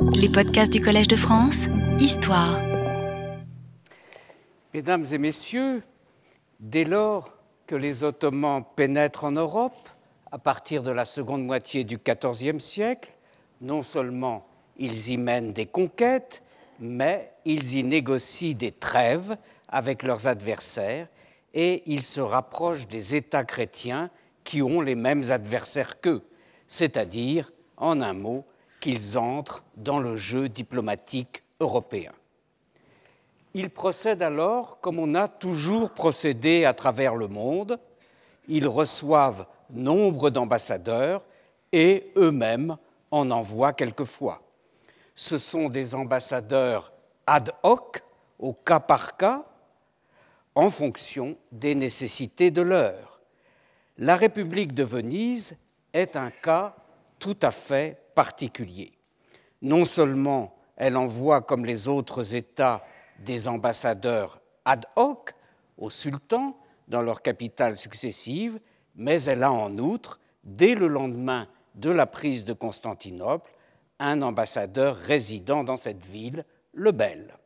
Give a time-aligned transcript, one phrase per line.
[0.00, 1.64] Les podcasts du Collège de France,
[1.98, 2.60] Histoire.
[4.72, 5.82] Mesdames et messieurs,
[6.60, 7.32] dès lors
[7.66, 9.88] que les Ottomans pénètrent en Europe,
[10.30, 13.10] à partir de la seconde moitié du XIVe siècle,
[13.60, 16.42] non seulement ils y mènent des conquêtes,
[16.78, 19.36] mais ils y négocient des trêves
[19.68, 21.08] avec leurs adversaires
[21.54, 24.10] et ils se rapprochent des États chrétiens
[24.44, 26.22] qui ont les mêmes adversaires qu'eux,
[26.68, 28.44] c'est-à-dire, en un mot,
[28.80, 32.12] qu'ils entrent dans le jeu diplomatique européen.
[33.54, 37.78] Ils procèdent alors comme on a toujours procédé à travers le monde,
[38.48, 41.24] ils reçoivent nombre d'ambassadeurs
[41.72, 42.76] et eux-mêmes
[43.10, 44.42] en envoient quelquefois.
[45.14, 46.92] Ce sont des ambassadeurs
[47.26, 48.02] ad hoc,
[48.38, 49.44] au cas par cas,
[50.54, 53.20] en fonction des nécessités de l'heure.
[53.98, 55.58] La République de Venise
[55.92, 56.74] est un cas
[57.18, 58.90] tout à fait particulier.
[59.62, 62.84] Non seulement elle envoie, comme les autres États,
[63.24, 65.34] des ambassadeurs ad hoc
[65.76, 66.56] au sultan
[66.88, 68.58] dans leurs capitales successives,
[68.96, 73.52] mais elle a en outre, dès le lendemain de la prise de Constantinople,
[74.00, 77.38] un ambassadeur résidant dans cette ville, le Bel.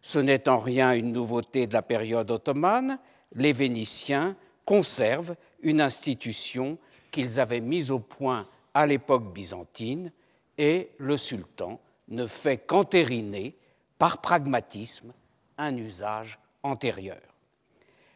[0.00, 3.00] Ce n'est en rien une nouveauté de la période ottomane,
[3.32, 6.78] les Vénitiens conservent une institution
[7.10, 8.46] qu'ils avaient mise au point
[8.78, 10.12] à l'époque byzantine
[10.56, 13.56] et le sultan ne fait qu'entériner
[13.98, 15.12] par pragmatisme
[15.58, 17.18] un usage antérieur.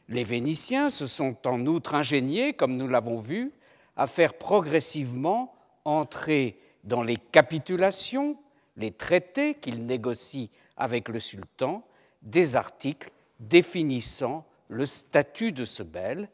[0.09, 3.51] Les Vénitiens se sont en outre ingéniés, comme nous l'avons vu,
[3.97, 5.53] à faire progressivement
[5.85, 8.37] entrer dans les capitulations,
[8.77, 11.85] les traités qu'ils négocient avec le sultan,
[12.23, 13.11] des articles
[13.41, 16.29] définissant le statut de ce bel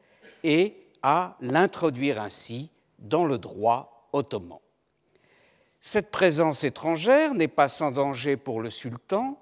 [0.44, 4.58] et à l'introduire ainsi dans le droit ottoman.
[5.80, 9.38] Cette présence étrangère n'est pas sans danger pour le sultan,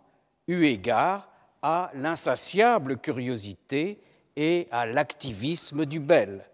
[0.48, 1.28] eu égard
[1.62, 4.00] à l'insatiable curiosité
[4.36, 6.44] et à l'activisme du bel.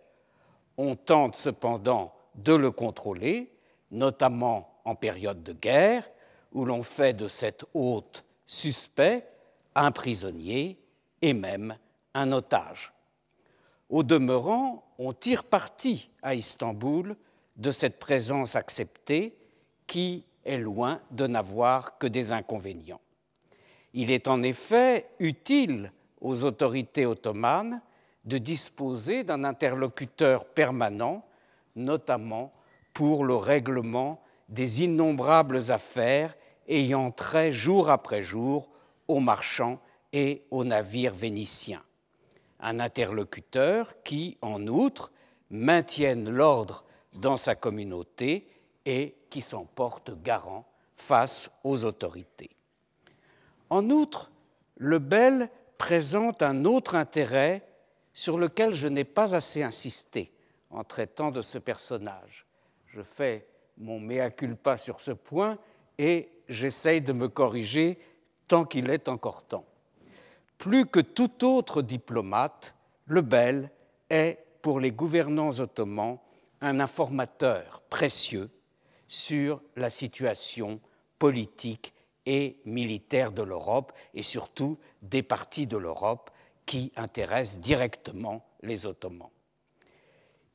[0.78, 3.52] On tente cependant de le contrôler,
[3.90, 6.08] notamment en période de guerre,
[6.52, 9.26] où l'on fait de cet hôte suspect
[9.74, 10.78] un prisonnier
[11.20, 11.76] et même
[12.14, 12.92] un otage.
[13.88, 17.16] Au demeurant, on tire parti à Istanbul
[17.56, 19.36] de cette présence acceptée
[19.86, 23.00] qui est loin de n'avoir que des inconvénients.
[23.94, 27.82] Il est en effet utile aux autorités ottomanes
[28.24, 31.24] de disposer d'un interlocuteur permanent,
[31.76, 32.52] notamment
[32.94, 36.34] pour le règlement des innombrables affaires
[36.68, 38.68] ayant trait jour après jour
[39.08, 39.80] aux marchands
[40.12, 41.82] et aux navires vénitiens.
[42.60, 45.10] Un interlocuteur qui, en outre,
[45.50, 48.48] maintienne l'ordre dans sa communauté
[48.84, 52.50] et qui s'en porte garant face aux autorités.
[53.70, 54.30] En outre,
[54.76, 57.66] le Bel présente un autre intérêt
[58.14, 60.32] sur lequel je n'ai pas assez insisté
[60.70, 62.46] en traitant de ce personnage.
[62.86, 63.46] Je fais
[63.78, 65.58] mon mea culpa sur ce point
[65.98, 67.98] et j'essaye de me corriger
[68.46, 69.64] tant qu'il est encore temps.
[70.58, 72.74] Plus que tout autre diplomate,
[73.06, 73.70] le Bel
[74.10, 76.18] est, pour les gouvernants ottomans,
[76.62, 78.50] un informateur précieux
[79.08, 80.80] sur la situation
[81.18, 81.92] politique
[82.24, 86.30] et militaire de l'Europe et surtout des parties de l'Europe
[86.64, 89.28] qui intéressent directement les Ottomans.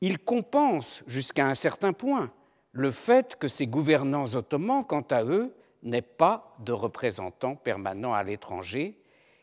[0.00, 2.32] Il compense jusqu'à un certain point
[2.72, 8.22] le fait que ces gouvernants ottomans, quant à eux, n'aient pas de représentants permanents à
[8.22, 8.98] l'étranger,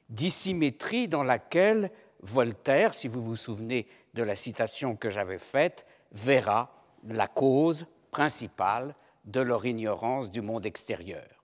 [0.10, 6.72] dissymétrie dans laquelle Voltaire, si vous vous souvenez de la citation que j'avais faite, verra
[7.08, 8.96] la cause principale
[9.26, 11.44] de leur ignorance du monde extérieur.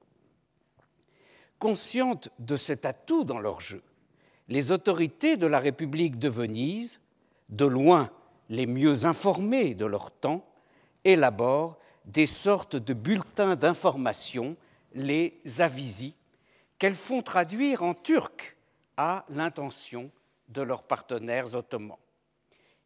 [1.60, 3.84] Conscientes de cet atout dans leur jeu,
[4.48, 7.00] les autorités de la République de Venise,
[7.50, 8.10] de loin
[8.50, 10.46] les mieux informées de leur temps,
[11.04, 14.56] élaborent des sortes de bulletins d'information,
[14.94, 16.16] les avisi,
[16.78, 18.58] qu'elles font traduire en turc
[18.98, 20.12] à l'intention
[20.50, 21.98] de leurs partenaires ottomans.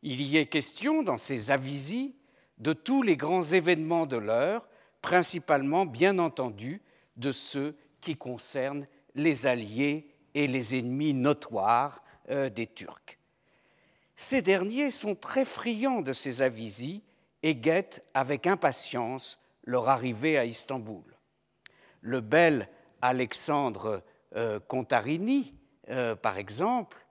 [0.08, 2.16] Il y est question dans ces avisi
[2.60, 4.68] de tous les grands événements de l'heure
[5.02, 6.84] principalement bien entendu
[7.18, 8.86] de ceux qui concernent
[9.16, 13.18] les alliés et les ennemis notoires euh, des Turcs.
[14.16, 17.02] Ces derniers sont très friands de ces avisis
[17.42, 21.18] et guettent avec impatience leur arrivée à Istanbul.
[22.02, 22.70] Le bel
[23.02, 24.04] Alexandre
[24.36, 25.56] euh, Contarini,
[25.90, 27.05] euh, par exemple,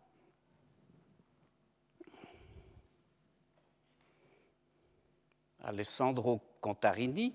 [5.64, 7.34] Alessandro Contarini,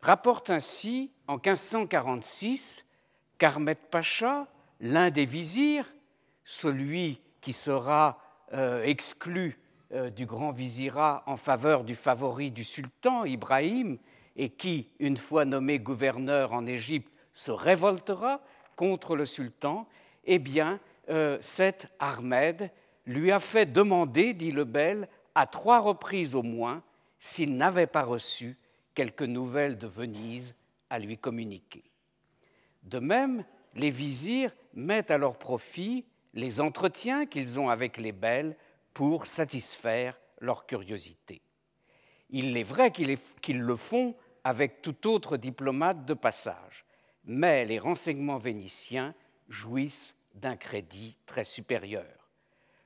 [0.00, 2.84] rapporte ainsi en 1546,
[3.38, 4.46] Karmet Pacha,
[4.80, 5.92] l'un des vizirs,
[6.44, 8.18] celui qui sera
[8.52, 9.58] euh, exclu
[9.92, 13.98] euh, du grand vizirat en faveur du favori du sultan, Ibrahim,
[14.36, 18.40] et qui, une fois nommé gouverneur en Égypte, se révoltera
[18.76, 19.86] contre le sultan,
[20.24, 20.80] eh bien,
[21.10, 22.70] euh, cet Ahmed
[23.06, 26.82] lui a fait demander, dit Lebel, à trois reprises au moins,
[27.18, 28.56] s'il n'avait pas reçu
[28.94, 30.54] quelques nouvelles de Venise
[30.90, 31.84] à lui communiquer.
[32.82, 33.44] De même,
[33.74, 36.04] les vizirs mettent à leur profit
[36.34, 38.56] les entretiens qu'ils ont avec les belles
[38.94, 41.42] pour satisfaire leur curiosité.
[42.30, 46.84] Il est vrai qu'ils le font avec tout autre diplomate de passage,
[47.24, 49.14] mais les renseignements vénitiens
[49.48, 52.30] jouissent d'un crédit très supérieur.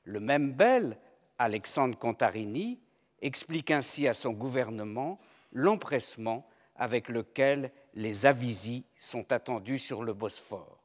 [0.04, 0.96] Le même bel,
[1.38, 2.80] Alexandre Contarini,
[3.22, 5.18] explique ainsi à son gouvernement
[5.52, 6.46] l'empressement
[6.76, 10.78] avec lequel les avisis sont attendus sur le Bosphore.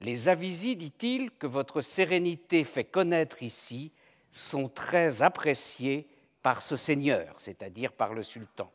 [0.00, 3.92] Les avisis, dit-il, que votre sérénité fait connaître ici,
[4.32, 6.08] sont très appréciés
[6.42, 8.72] par ce seigneur, c'est-à-dire par le sultan,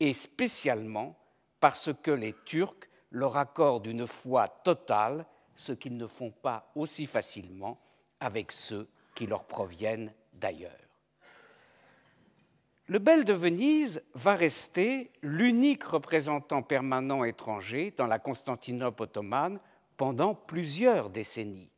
[0.00, 1.16] et spécialement
[1.60, 5.24] parce que les Turcs leur accordent une foi totale,
[5.56, 7.80] ce qu'ils ne font pas aussi facilement
[8.20, 10.87] avec ceux qui leur proviennent d'ailleurs.
[12.90, 19.60] Le bel de Venise va rester l'unique représentant permanent étranger dans la Constantinople ottomane
[19.98, 21.68] pendant plusieurs décennies.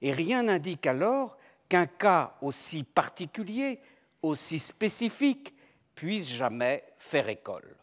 [0.00, 1.36] Et rien n'indique alors
[1.68, 3.80] qu'un cas aussi particulier,
[4.22, 5.54] aussi spécifique,
[5.96, 7.76] puisse jamais faire école.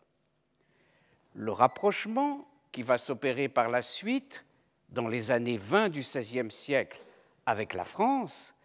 [1.33, 4.45] Le rapprochement qui va s'opérer par la suite,
[4.87, 7.01] dans les années 20 du XVIe siècle,
[7.45, 8.55] avec la France,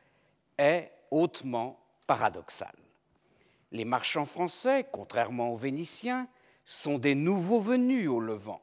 [0.58, 2.81] est hautement paradoxal.
[3.72, 6.28] Les marchands français, contrairement aux Vénitiens,
[6.64, 8.60] sont des nouveaux venus au Levant.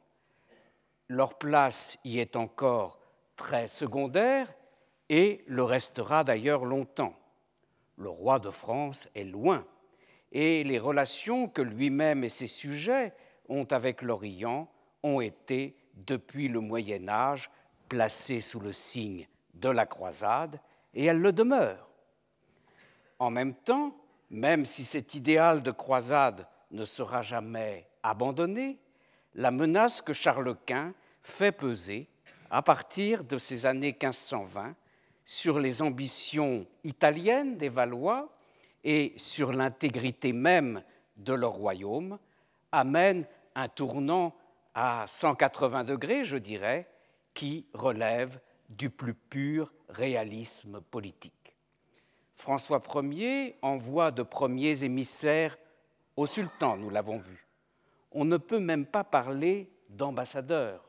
[1.08, 3.00] Leur place y est encore
[3.34, 4.46] très secondaire
[5.08, 7.14] et le restera d'ailleurs longtemps.
[7.96, 9.66] Le roi de France est loin
[10.30, 13.12] et les relations que lui-même et ses sujets
[13.48, 14.70] ont avec l'Orient
[15.02, 17.50] ont été, depuis le Moyen Âge,
[17.88, 20.60] placées sous le signe de la croisade
[20.94, 21.90] et elles le demeurent.
[23.18, 23.92] En même temps,
[24.30, 28.78] même si cet idéal de croisade ne sera jamais abandonné,
[29.34, 32.08] la menace que Charles Quint fait peser,
[32.50, 34.74] à partir de ces années 1520,
[35.24, 38.28] sur les ambitions italiennes des Valois
[38.82, 40.82] et sur l'intégrité même
[41.16, 42.18] de leur royaume,
[42.72, 44.34] amène un tournant
[44.74, 46.88] à 180 degrés, je dirais,
[47.34, 51.39] qui relève du plus pur réalisme politique.
[52.40, 55.58] François Ier envoie de premiers émissaires
[56.16, 57.46] au sultan, nous l'avons vu.
[58.12, 60.88] On ne peut même pas parler d'ambassadeur,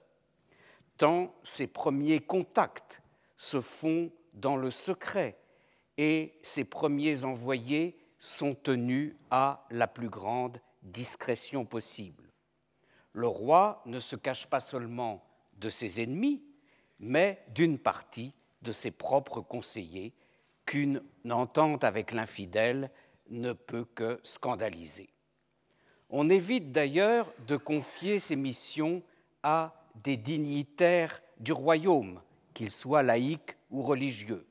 [0.95, 3.01] tant ses premiers contacts
[3.35, 5.37] se font dans le secret
[5.97, 12.31] et ses premiers envoyés sont tenus à la plus grande discrétion possible.
[13.11, 15.21] Le roi ne se cache pas seulement
[15.57, 16.45] de ses ennemis,
[17.01, 20.13] mais d'une partie de ses propres conseillers
[20.71, 22.91] qu'une entente avec l'infidèle
[23.29, 25.09] ne peut que scandaliser.
[26.09, 29.03] On évite d'ailleurs de confier ces missions
[29.43, 32.21] à des dignitaires du royaume,
[32.53, 34.47] qu'ils soient laïcs ou religieux.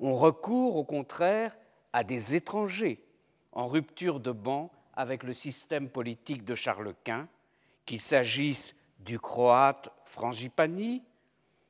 [0.00, 1.54] On recourt au contraire
[1.92, 3.04] à des étrangers
[3.52, 7.28] en rupture de banc avec le système politique de Charles Quint,
[7.84, 11.02] qu'il s'agisse du croate Frangipani,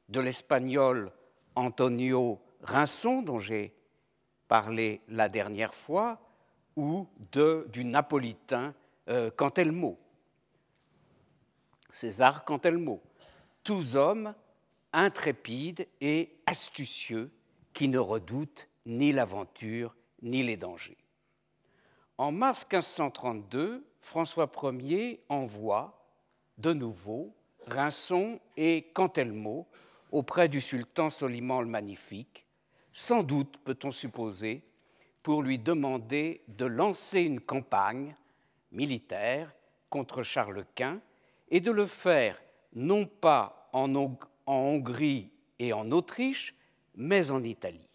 [0.09, 1.11] de l'espagnol
[1.57, 3.73] Antonio Rinson, dont j'ai
[4.49, 6.21] parlé la dernière fois,
[6.75, 8.75] ou de, du napolitain
[9.09, 9.99] euh, Cantelmo,
[11.91, 13.03] César Cantelmo,
[13.63, 14.35] tous hommes
[14.93, 17.31] intrépides et astucieux
[17.73, 20.99] qui ne redoutent ni l'aventure ni les dangers.
[22.19, 26.07] En mars 1532, François Ier envoie
[26.59, 27.35] de nouveau
[27.67, 29.67] Rinson et Cantelmo
[30.11, 32.46] auprès du sultan Soliman le Magnifique
[32.99, 34.63] sans doute, peut-on supposer,
[35.23, 38.17] pour lui demander de lancer une campagne
[38.73, 39.53] militaire
[39.91, 41.03] contre Charles Quint
[41.51, 42.41] et de le faire
[42.73, 46.55] non pas en, Hongrie et en Autriche,
[46.95, 47.87] mais en Italie.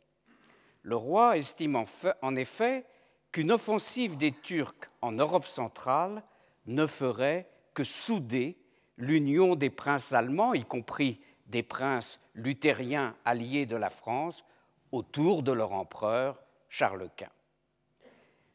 [0.84, 1.84] Le roi estime
[2.22, 2.86] en effet
[3.32, 6.22] qu'une offensive des Turcs en Europe centrale
[6.68, 8.56] ne ferait que souder
[8.98, 14.46] l'union des princes allemands, y compris des princes luthériens alliés de la France,
[14.92, 17.28] autour de leur empereur Charles Quint.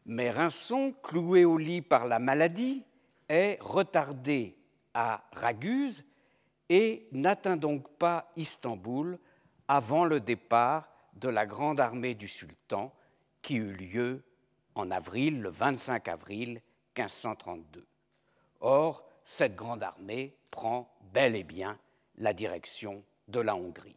[0.06, 2.84] Mais Rinson, cloué au lit par la maladie,
[3.28, 4.56] est retardé
[4.94, 6.04] à Raguse
[6.68, 9.18] et n'atteint donc pas Istanbul
[9.68, 12.94] avant le départ de la grande armée du sultan
[13.42, 14.22] qui eut lieu
[14.74, 16.60] en avril, le 25 avril
[16.96, 17.86] 1532.
[18.60, 21.78] Or, cette grande armée prend bel et bien
[22.16, 23.96] la direction de la Hongrie.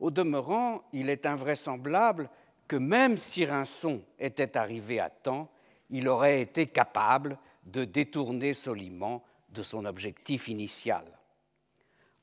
[0.00, 2.30] Au demeurant, il est invraisemblable
[2.66, 5.50] que même si Rinson était arrivé à temps,
[5.90, 11.04] il aurait été capable de détourner Soliman de son objectif initial.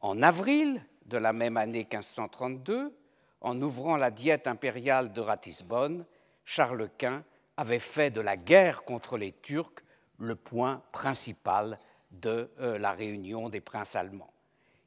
[0.01, 2.97] En avril de la même année 1532,
[3.41, 6.05] en ouvrant la diète impériale de Ratisbonne,
[6.45, 7.23] Charles Quint
[7.57, 9.83] avait fait de la guerre contre les Turcs
[10.17, 11.77] le point principal
[12.11, 14.33] de euh, la réunion des princes allemands.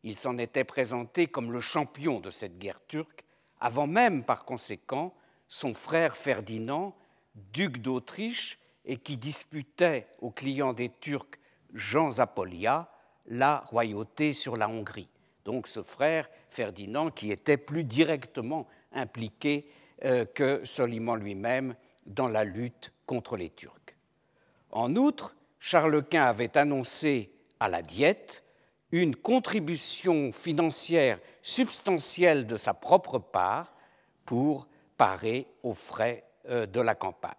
[0.02, 3.24] Il s'en était présenté comme le champion de cette guerre turque,
[3.60, 5.14] avant même, par conséquent,
[5.48, 6.96] son frère Ferdinand,
[7.34, 11.38] duc d'Autriche, et qui disputait au client des Turcs
[11.74, 12.90] Jean Zapolia
[13.26, 15.08] la royauté sur la Hongrie.
[15.44, 19.66] Donc ce frère Ferdinand qui était plus directement impliqué
[20.04, 21.74] euh, que Soliman lui-même
[22.06, 23.96] dans la lutte contre les Turcs.
[24.70, 28.42] En outre, Charles Quint avait annoncé à la Diète
[28.92, 33.72] une contribution financière substantielle de sa propre part
[34.24, 34.66] pour
[34.96, 37.34] parer aux frais euh, de la campagne.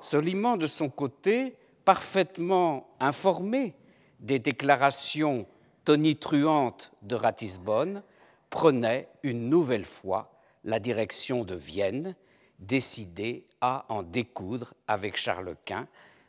[0.00, 3.74] Soliman, de son côté, parfaitement informé
[4.20, 5.46] des déclarations
[5.84, 8.02] tonitruantes de Ratisbonne,
[8.50, 10.32] prenait une nouvelle fois
[10.64, 12.14] la direction de Vienne,
[12.58, 15.88] décidé à en découdre avec Charles Quint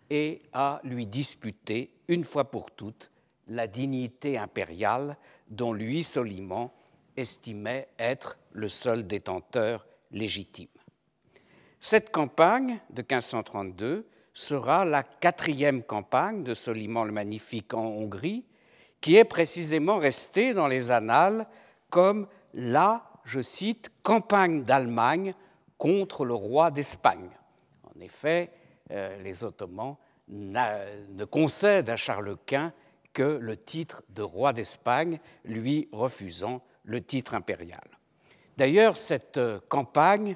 [0.09, 3.11] et à lui disputer une fois pour toutes
[3.47, 5.17] la dignité impériale
[5.49, 6.71] dont lui, Soliman,
[7.17, 10.67] estimait être le seul détenteur légitime.
[11.79, 18.45] Cette campagne de 1532 sera la quatrième campagne de Soliman le Magnifique en Hongrie,
[19.01, 21.45] qui est précisément restée dans les annales
[21.89, 25.35] comme la, je cite, campagne d'Allemagne
[25.77, 27.29] contre le roi d'Espagne.
[27.83, 28.51] En effet,
[28.91, 29.97] euh, les Ottomans
[30.29, 32.71] ne concèdent à Charles Quint
[33.13, 37.87] que le titre de roi d'Espagne, lui refusant le titre impérial.
[38.57, 40.35] D'ailleurs, cette euh, campagne,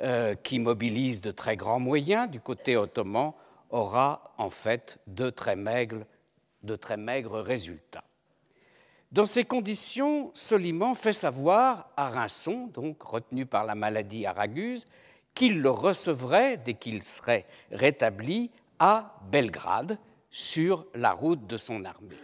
[0.00, 3.32] euh, qui mobilise de très grands moyens du côté ottoman,
[3.70, 6.04] aura en fait de très maigres,
[6.62, 8.04] de très maigres résultats.
[9.12, 14.86] Dans ces conditions, Soliman fait savoir à Rinson, donc retenu par la maladie à Raguse,
[15.34, 18.50] qu'il le recevrait dès qu'il serait rétabli
[18.80, 19.98] à Belgrade,
[20.34, 22.18] sur la route de son armée.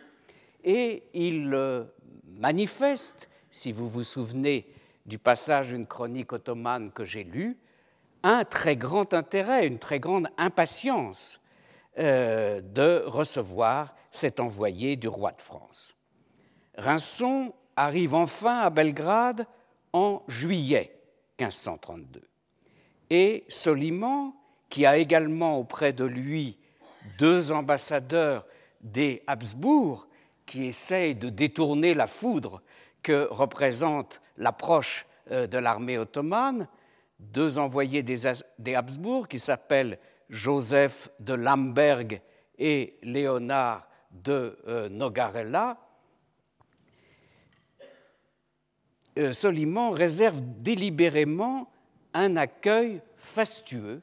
[0.64, 1.86] Et il
[2.26, 4.66] manifeste, si vous vous souvenez
[5.06, 7.56] du passage d'une chronique ottomane que j'ai lu,
[8.24, 11.40] un très grand intérêt, une très grande impatience
[12.00, 15.94] euh, de recevoir cet envoyé du roi de France.
[16.78, 19.46] Rinson arrive enfin à Belgrade
[19.92, 21.00] en juillet
[21.38, 22.20] 1532.
[23.10, 24.34] Et Soliman,
[24.68, 26.59] qui a également auprès de lui
[27.20, 28.46] deux ambassadeurs
[28.80, 30.08] des Habsbourg
[30.46, 32.62] qui essayent de détourner la foudre
[33.02, 36.66] que représente l'approche euh, de l'armée ottomane,
[37.18, 39.98] deux envoyés des Habsbourg qui s'appellent
[40.30, 42.22] Joseph de Lamberg
[42.58, 45.76] et Léonard de euh, Nogarella,
[49.18, 51.70] euh, Soliman réserve délibérément
[52.14, 54.00] un accueil fastueux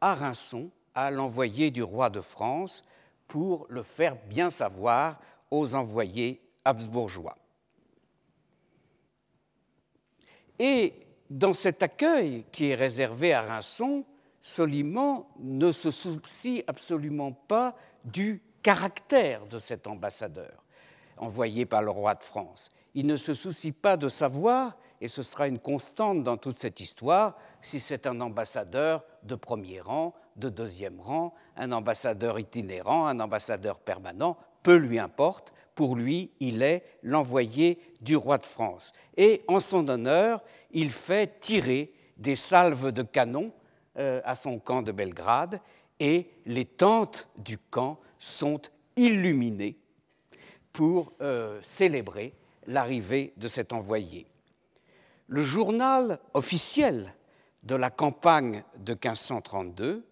[0.00, 2.82] à Rinson à l'envoyé du roi de France
[3.28, 7.36] pour le faire bien savoir aux envoyés habsbourgeois.
[10.58, 10.94] Et
[11.30, 14.04] dans cet accueil qui est réservé à Rinson,
[14.40, 20.64] Soliman ne se soucie absolument pas du caractère de cet ambassadeur
[21.18, 22.68] envoyé par le roi de France.
[22.94, 26.80] Il ne se soucie pas de savoir, et ce sera une constante dans toute cette
[26.80, 33.20] histoire, si c'est un ambassadeur de premier rang, de deuxième rang, un ambassadeur itinérant, un
[33.20, 38.92] ambassadeur permanent, peu lui importe, pour lui, il est l'envoyé du roi de France.
[39.16, 43.52] Et en son honneur, il fait tirer des salves de canon
[43.98, 45.60] euh, à son camp de Belgrade,
[46.00, 48.60] et les tentes du camp sont
[48.96, 49.78] illuminées
[50.72, 52.34] pour euh, célébrer
[52.66, 54.26] l'arrivée de cet envoyé.
[55.28, 57.14] Le journal officiel
[57.62, 60.05] de la campagne de 1532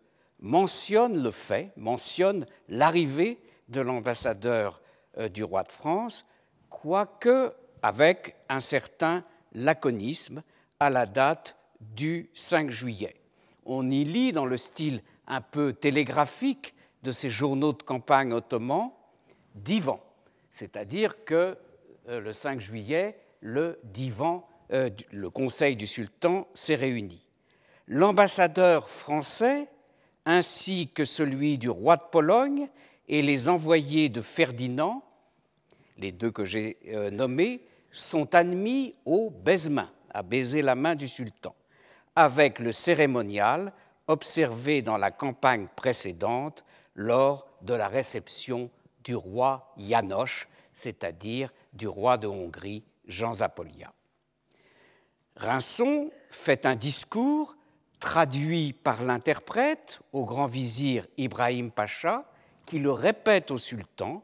[0.45, 4.83] mentionne le fait, mentionne l'arrivée de l'ambassadeur
[5.17, 6.27] euh, du roi de France,
[6.69, 9.25] quoique avec un certain
[9.55, 10.43] laconisme
[10.81, 13.17] à la date du 5 juillet.
[13.65, 18.93] On y lit dans le style un peu télégraphique de ces journaux de campagne ottomans,
[19.55, 19.99] divan,
[20.51, 21.57] c'est-à-dire que
[22.09, 27.23] euh, le 5 juillet, le divan, euh, le conseil du sultan s'est réuni.
[27.87, 29.69] L'ambassadeur français,
[30.27, 32.69] ainsi que celui du roi de Pologne
[33.09, 35.03] et les envoyés de Ferdinand,
[35.99, 41.09] les deux que j'ai euh, nommés, sont admis au baisement, à baiser la main du
[41.09, 41.55] sultan,
[42.17, 43.73] avec le cérémonial
[44.07, 46.65] observé dans la campagne précédente
[46.95, 48.71] lors de la réception
[49.03, 53.93] du roi János, c'est-à-dire du roi de Hongrie, Jean Zapolia.
[55.37, 57.57] Rinson fait un discours
[58.05, 62.21] traduit par l'interprète au grand vizir Ibrahim Pacha,
[62.67, 64.23] qui le répète au sultan.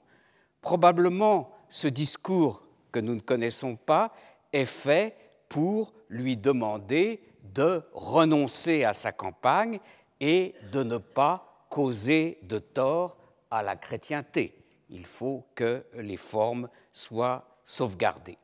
[0.61, 4.13] Probablement ce discours que nous ne connaissons pas
[4.53, 5.17] est fait
[5.49, 7.23] pour lui demander
[7.55, 9.81] de renoncer à sa campagne
[10.21, 13.17] et de ne pas causer de tort
[13.51, 14.63] à la chrétienté.
[14.91, 18.37] Il faut que les formes soient sauvegardées.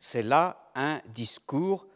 [0.00, 1.86] C'est là un discours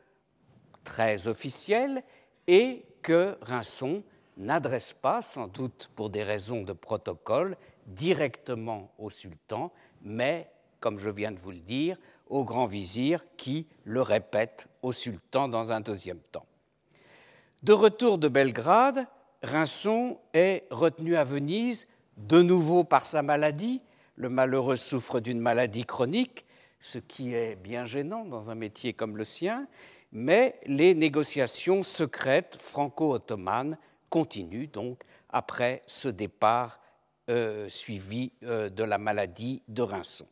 [0.84, 2.04] très officiel
[2.46, 4.02] et que Rinson
[4.36, 9.72] n'adresse pas, sans doute pour des raisons de protocole, directement au sultan,
[10.02, 11.96] mais, comme je viens de vous le dire,
[12.28, 16.46] au grand vizir qui le répète au sultan dans un deuxième temps.
[17.62, 19.06] De retour de Belgrade,
[19.42, 21.86] Rinson est retenu à Venise,
[22.16, 23.82] de nouveau par sa maladie.
[24.16, 26.44] Le malheureux souffre d'une maladie chronique,
[26.80, 29.66] ce qui est bien gênant dans un métier comme le sien,
[30.14, 33.76] mais les négociations secrètes franco-ottomanes
[34.08, 36.78] continuent donc après ce départ
[37.28, 40.26] euh, suivi euh, de la maladie de Rinson.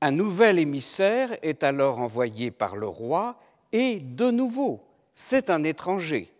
[0.00, 3.40] Un nouvel émissaire est alors envoyé par le roi
[3.72, 6.32] et de nouveau, c'est un étranger,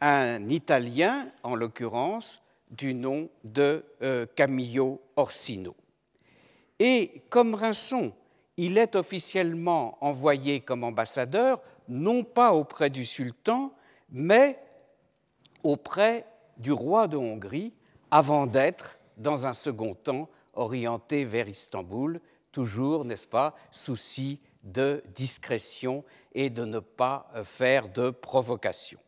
[0.00, 5.74] un Italien en l'occurrence, du nom de euh, Camillo Orsino.
[6.78, 8.12] Et comme Rinson,
[8.58, 13.72] il est officiellement envoyé comme ambassadeur, non pas auprès du sultan,
[14.10, 14.58] mais
[15.62, 17.72] auprès du roi de Hongrie,
[18.10, 26.04] avant d'être, dans un second temps, orienté vers Istanbul, toujours, n'est-ce pas, souci de discrétion
[26.34, 28.98] et de ne pas faire de provocation.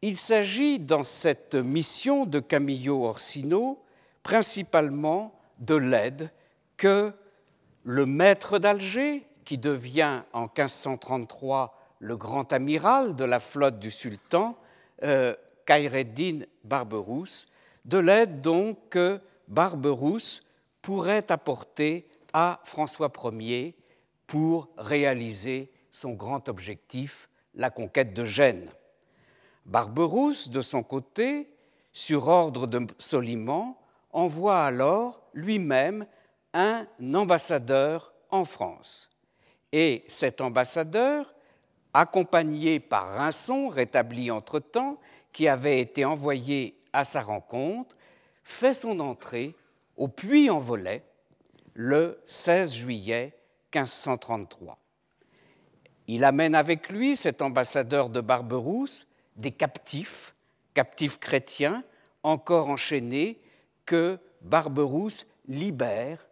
[0.00, 3.82] Il s'agit dans cette mission de Camillo Orsino
[4.22, 6.30] principalement de l'aide
[6.76, 7.12] que
[7.84, 14.56] le maître d'Alger, qui devient en 1533 le grand amiral de la flotte du sultan,
[15.02, 15.34] euh,
[16.64, 17.48] Barberousse,
[17.84, 20.44] de l'aide donc que Barberousse
[20.80, 23.74] pourrait apporter à François Ier
[24.26, 28.70] pour réaliser son grand objectif, la conquête de Gênes.
[29.64, 31.48] Barberousse, de son côté,
[31.92, 33.76] sur ordre de Soliman,
[34.12, 36.06] envoie alors lui-même
[36.56, 39.10] un ambassadeur en France.
[39.72, 41.34] Et cet ambassadeur,
[41.92, 44.98] accompagné par Rinson, rétabli entre-temps,
[45.32, 47.94] qui avait été envoyé à sa rencontre,
[48.42, 49.54] fait son entrée
[49.98, 51.04] au Puy-en-Velay
[51.74, 53.34] le 16 juillet
[53.74, 54.78] 1533.
[56.08, 60.34] Il amène avec lui, cet ambassadeur de Barberousse, des captifs,
[60.72, 61.84] captifs chrétiens,
[62.22, 63.38] encore enchaînés,
[63.84, 66.25] que Barberousse libère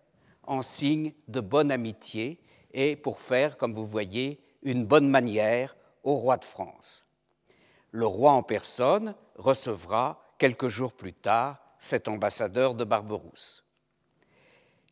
[0.46, 2.40] en signe de bonne amitié
[2.72, 7.06] et pour faire, comme vous voyez, une bonne manière au roi de France.
[7.90, 13.64] Le roi en personne recevra quelques jours plus tard cet ambassadeur de Barberousse.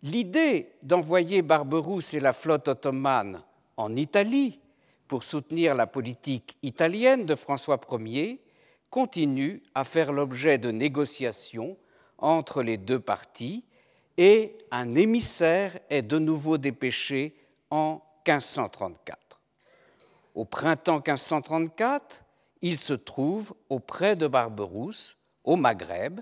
[0.02, 3.42] L'idée d'envoyer Barberousse et la flotte ottomane
[3.76, 4.60] en Italie
[5.08, 8.42] pour soutenir la politique italienne de François Ier
[8.90, 11.76] continue à faire l'objet de négociations
[12.18, 13.64] entre les deux parties
[14.16, 17.34] et un émissaire est de nouveau dépêché
[17.70, 19.40] en 1534.
[20.34, 22.22] Au printemps 1534,
[22.62, 26.20] il se trouve auprès de Barberousse, au Maghreb,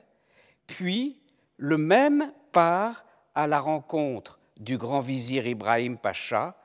[0.67, 1.21] puis
[1.57, 6.57] le même part à la rencontre du grand vizir Ibrahim Pacha,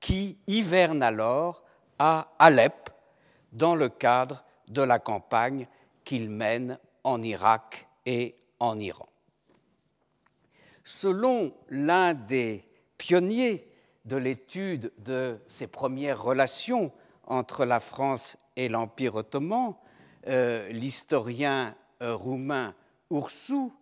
[0.00, 1.62] qui hiverne alors
[1.98, 2.90] à Alep
[3.52, 5.66] dans le cadre de la campagne
[6.04, 9.09] qu'il mène en Irak et en Iran.
[10.92, 12.64] Selon l'un des
[12.98, 13.64] pionniers
[14.06, 16.90] de l'étude de ces premières relations
[17.28, 19.76] entre la France et l'Empire ottoman,
[20.26, 22.74] euh, l'historien euh, roumain
[23.12, 23.72] Ursou,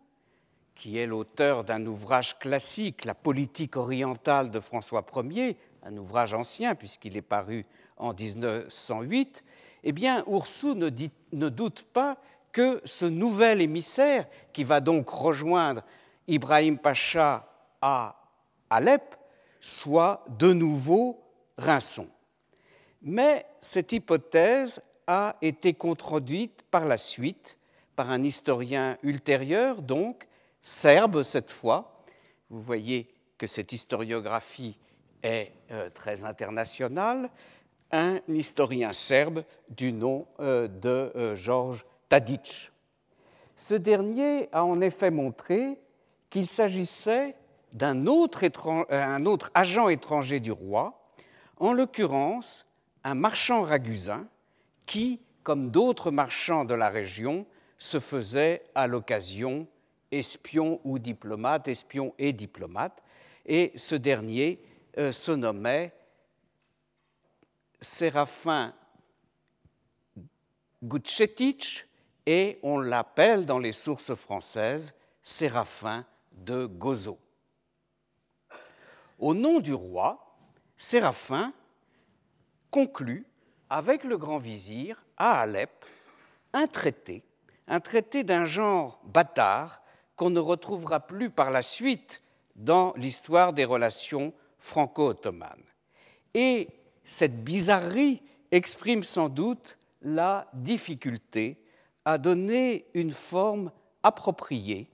[0.74, 6.74] qui est l'auteur d'un ouvrage classique, La politique orientale de François Ier, un ouvrage ancien
[6.74, 7.64] puisqu'il est paru
[7.96, 9.44] en 1908,
[9.84, 10.90] eh bien, Ursou ne,
[11.32, 12.18] ne doute pas
[12.52, 15.82] que ce nouvel émissaire, qui va donc rejoindre
[16.28, 17.48] Ibrahim Pacha
[17.80, 18.14] à
[18.70, 19.16] Alep,
[19.60, 21.20] soit de nouveau
[21.56, 22.08] Rinson.
[23.02, 27.58] Mais cette hypothèse a été contredite par la suite
[27.98, 30.28] par un historien ultérieur, donc
[30.62, 32.04] serbe cette fois.
[32.48, 34.78] Vous voyez que cette historiographie
[35.24, 37.28] est euh, très internationale.
[37.90, 42.70] Un historien serbe du nom euh, de euh, Georges Tadic.
[43.56, 45.80] Ce dernier a en effet montré
[46.30, 47.34] qu'il s'agissait
[47.72, 48.44] d'un autre,
[49.26, 51.10] autre, agent étranger du roi,
[51.56, 52.66] en l'occurrence
[53.04, 54.26] un marchand ragusin
[54.86, 57.46] qui, comme d'autres marchands de la région,
[57.78, 59.66] se faisait à l'occasion
[60.10, 63.02] espion ou diplomate, espion et diplomate,
[63.46, 64.60] et ce dernier
[64.98, 65.92] euh, se nommait
[67.80, 68.74] Séraphin
[70.82, 71.86] Gutchetic
[72.26, 76.04] et on l'appelle dans les sources françaises Séraphin
[76.44, 77.18] de Gozo.
[79.18, 80.36] Au nom du roi,
[80.76, 81.52] Séraphin
[82.70, 83.26] conclut
[83.70, 85.84] avec le grand vizir à Alep
[86.52, 87.24] un traité,
[87.66, 89.82] un traité d'un genre bâtard
[90.16, 92.22] qu'on ne retrouvera plus par la suite
[92.56, 95.64] dans l'histoire des relations franco-ottomanes.
[96.34, 96.68] Et
[97.04, 101.62] cette bizarrerie exprime sans doute la difficulté
[102.04, 103.70] à donner une forme
[104.02, 104.88] appropriée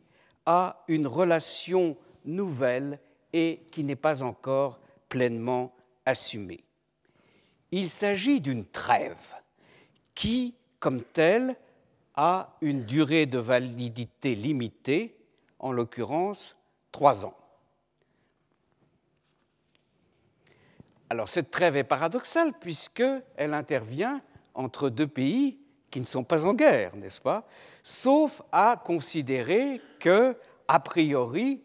[0.46, 2.98] à une relation nouvelle
[3.33, 5.74] et qui n'est pas encore pleinement
[6.07, 6.64] assumée.
[7.70, 9.35] Il s'agit d'une trêve
[10.14, 11.57] qui, comme telle,
[12.14, 15.16] a une durée de validité limitée,
[15.59, 16.57] en l'occurrence
[16.92, 17.37] trois ans.
[21.09, 24.20] Alors cette trêve est paradoxale puisqu'elle intervient
[24.54, 25.59] entre deux pays
[25.90, 27.46] qui ne sont pas en guerre, n'est-ce pas?
[27.87, 30.37] Sauf à considérer que,
[30.68, 31.62] a priori,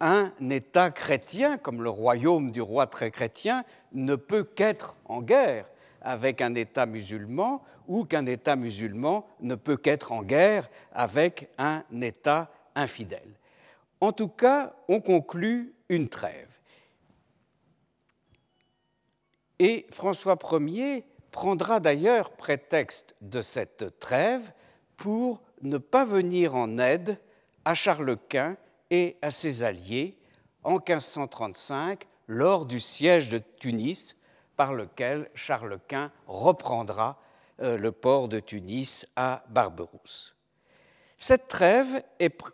[0.00, 5.70] un État chrétien, comme le royaume du roi très chrétien, ne peut qu'être en guerre
[6.02, 11.84] avec un État musulman ou qu'un État musulman ne peut qu'être en guerre avec un
[12.02, 13.38] État infidèle.
[14.00, 16.48] En tout cas, on conclut une trêve.
[19.60, 24.52] Et François Ier prendra d'ailleurs prétexte de cette trêve
[24.96, 27.18] pour ne pas venir en aide
[27.64, 28.56] à Charles Quint
[28.90, 30.16] et à ses alliés
[30.62, 34.16] en 1535 lors du siège de Tunis
[34.56, 37.18] par lequel Charles Quint reprendra
[37.60, 40.34] euh, le port de Tunis à Barberousse.
[41.18, 42.02] Cette trêve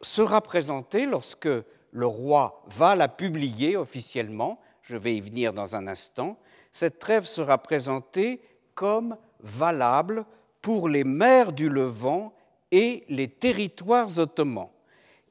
[0.02, 1.48] sera présentée lorsque
[1.92, 6.38] le roi va la publier officiellement, je vais y venir dans un instant,
[6.72, 8.40] cette trêve sera présentée
[8.74, 10.26] comme valable
[10.62, 12.35] pour les mers du Levant
[12.70, 14.70] et les territoires ottomans,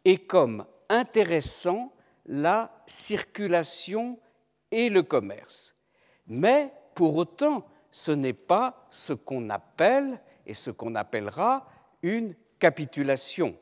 [0.04, 1.92] et comme intéressant
[2.26, 4.20] la circulation
[4.72, 5.76] et le commerce.
[6.28, 11.68] Mais pour autant, ce n'est pas ce qu'on appelle et ce qu'on appellera
[12.02, 13.56] une capitulation.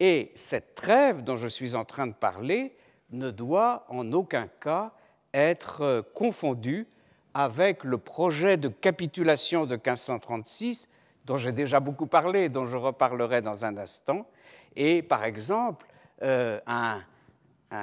[0.00, 2.76] Et cette trêve dont je suis en train de parler
[3.10, 4.92] ne doit en aucun cas
[5.34, 6.86] être confondue
[7.34, 10.88] avec le projet de capitulation de 1536,
[11.28, 14.26] dont j'ai déjà beaucoup parlé dont je reparlerai dans un instant,
[14.74, 15.86] et par exemple
[16.22, 17.00] euh, un,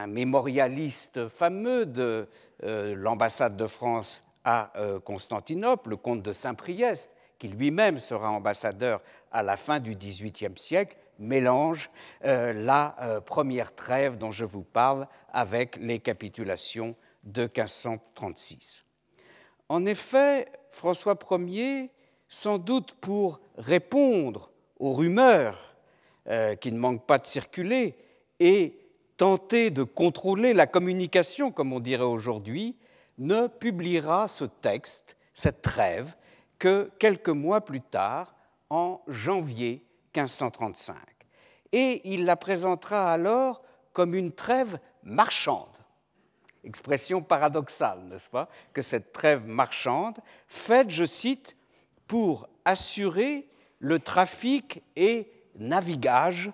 [0.08, 2.27] mémorialiste fameux de
[2.63, 8.99] euh, l'ambassade de France à euh, Constantinople, le comte de Saint-Priest, qui lui-même sera ambassadeur
[9.31, 11.89] à la fin du XVIIIe siècle, mélange
[12.23, 18.84] la première trêve dont je vous parle avec les capitulations de 1536.
[19.69, 21.91] En effet, François Ier,
[22.36, 25.74] sans doute pour répondre aux rumeurs
[26.28, 27.95] euh, qui ne manquent pas de circuler
[28.41, 28.78] et
[29.15, 32.76] tenter de contrôler la communication, comme on dirait aujourd'hui,
[33.19, 36.13] ne publiera ce texte, cette trêve,
[36.60, 38.36] que quelques mois plus tard,
[38.69, 40.98] en janvier 1535.
[41.71, 43.62] Et il la présentera alors
[43.93, 45.69] comme une trêve marchande
[46.65, 50.17] expression paradoxale, n'est-ce pas, que cette trêve marchande,
[50.48, 51.56] faite, je cite,
[52.08, 53.48] pour assurer
[53.80, 56.52] le trafic et navigage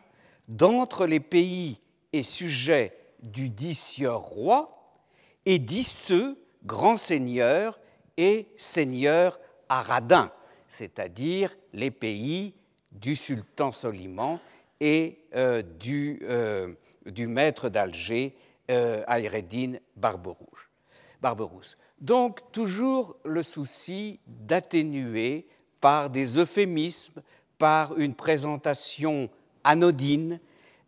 [0.48, 1.80] d'entre les pays
[2.14, 5.00] et sujets du dit sieur roi
[5.46, 7.80] et dit ceux grands seigneurs
[8.18, 10.32] et seigneurs aradins,
[10.68, 12.54] c'est-à-dire les pays
[12.92, 14.40] du sultan Soliman
[14.80, 16.74] et euh, du, euh,
[17.06, 18.36] du maître d'Alger
[18.70, 21.78] euh, Ayreddin Barberousse.
[22.02, 25.48] Donc toujours le souci d'atténuer
[25.80, 27.22] par des euphémismes,
[27.60, 29.30] par une présentation
[29.64, 30.40] anodine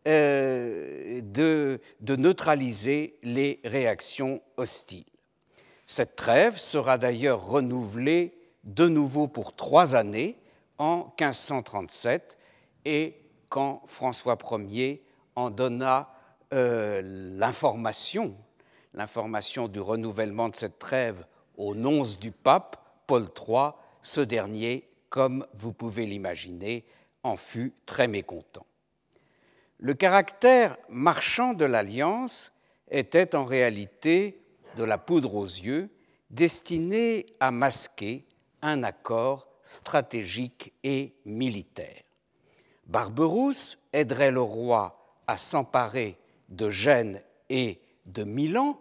[0.07, 5.05] euh, de, neutraliser les réactions hostiles.
[5.85, 10.37] Cette trêve sera d'ailleurs renouvelée de nouveau pour trois années
[10.79, 12.37] en 1537
[12.85, 13.15] et
[13.49, 15.03] quand François Ier
[15.35, 16.11] en donna
[16.53, 17.01] euh,
[17.37, 18.35] l'information,
[18.93, 21.25] l'information du renouvellement de cette trêve
[21.57, 22.77] au nonce du pape,
[23.07, 26.85] Paul III, ce dernier, comme vous pouvez l'imaginer,
[27.23, 28.65] en fut très mécontent.
[29.77, 32.51] Le caractère marchand de l'alliance
[32.89, 34.41] était en réalité
[34.77, 35.89] de la poudre aux yeux,
[36.29, 38.25] destinée à masquer
[38.61, 42.01] un accord stratégique et militaire.
[42.87, 46.17] Barberousse aiderait le roi à s'emparer
[46.49, 48.79] de Gênes et de Milan,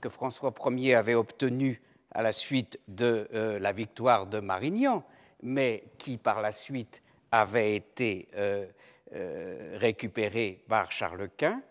[0.00, 1.80] que François Ier avait obtenu
[2.12, 5.04] à la suite de euh, la victoire de Marignan,
[5.42, 8.66] mais qui par la suite avait été euh,
[9.14, 11.62] euh, récupéré par Charles Quint.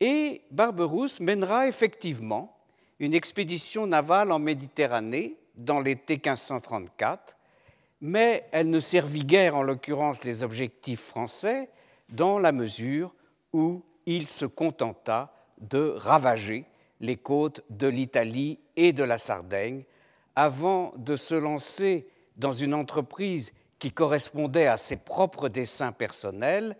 [0.00, 2.56] Et Barberousse mènera effectivement
[2.98, 7.36] une expédition navale en Méditerranée dans l'été 1534,
[8.00, 11.70] mais elle ne servit guère en l'occurrence les objectifs français
[12.10, 13.14] dans la mesure
[13.52, 16.66] où il se contenta de ravager
[17.04, 19.84] les côtes de l'Italie et de la Sardaigne
[20.36, 26.76] avant de se lancer dans une entreprise qui correspondait à ses propres desseins personnels,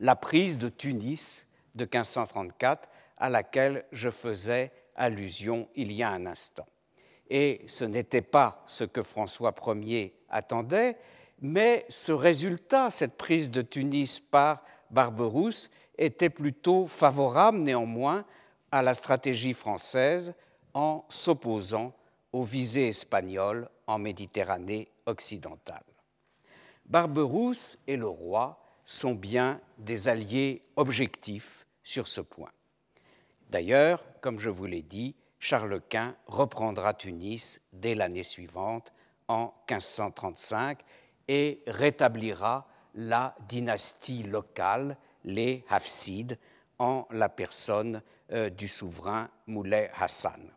[0.00, 6.26] la prise de Tunis de 1534 à laquelle je faisais allusion il y a un
[6.26, 6.66] instant.
[7.28, 10.96] Et ce n'était pas ce que François Ier attendait,
[11.40, 18.24] mais ce résultat, cette prise de Tunis par Barberousse, était plutôt favorable néanmoins
[18.74, 20.34] à la stratégie française
[20.74, 21.94] en s'opposant
[22.32, 25.84] aux visées espagnoles en Méditerranée occidentale.
[26.84, 32.50] Barberousse et le roi sont bien des alliés objectifs sur ce point.
[33.48, 38.92] D'ailleurs, comme je vous l'ai dit, Charles Quint reprendra Tunis dès l'année suivante,
[39.28, 40.80] en 1535,
[41.28, 46.40] et rétablira la dynastie locale les Hafsides
[46.80, 48.02] en la personne
[48.34, 50.50] euh, du souverain Moulay Hassan.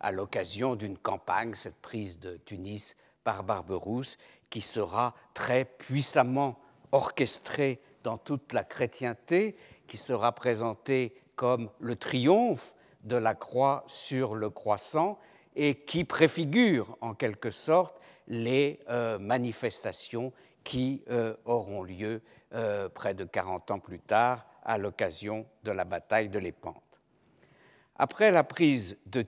[0.00, 4.18] À l'occasion d'une campagne, cette prise de Tunis par Barberousse,
[4.50, 6.58] qui sera très puissamment
[6.90, 14.34] orchestrée dans toute la chrétienté, qui sera présentée comme le triomphe de la croix sur
[14.34, 15.18] le croissant
[15.56, 22.20] et qui préfigure en quelque sorte les euh, manifestations qui euh, auront lieu
[22.92, 26.91] près de 40 ans plus tard, à l'occasion de la bataille de l'Épante.
[27.96, 29.24] Après la, prise de,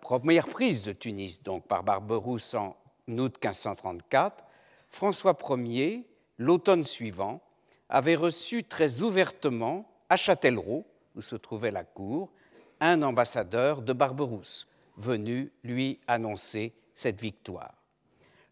[0.00, 2.76] première prise de Tunis, donc par Barberousse en
[3.08, 4.44] août 1534,
[4.88, 6.06] François Ier,
[6.38, 7.42] l'automne suivant,
[7.88, 12.32] avait reçu très ouvertement à Châtellerault, où se trouvait la cour,
[12.80, 17.74] un ambassadeur de Barberousse, venu lui annoncer cette victoire.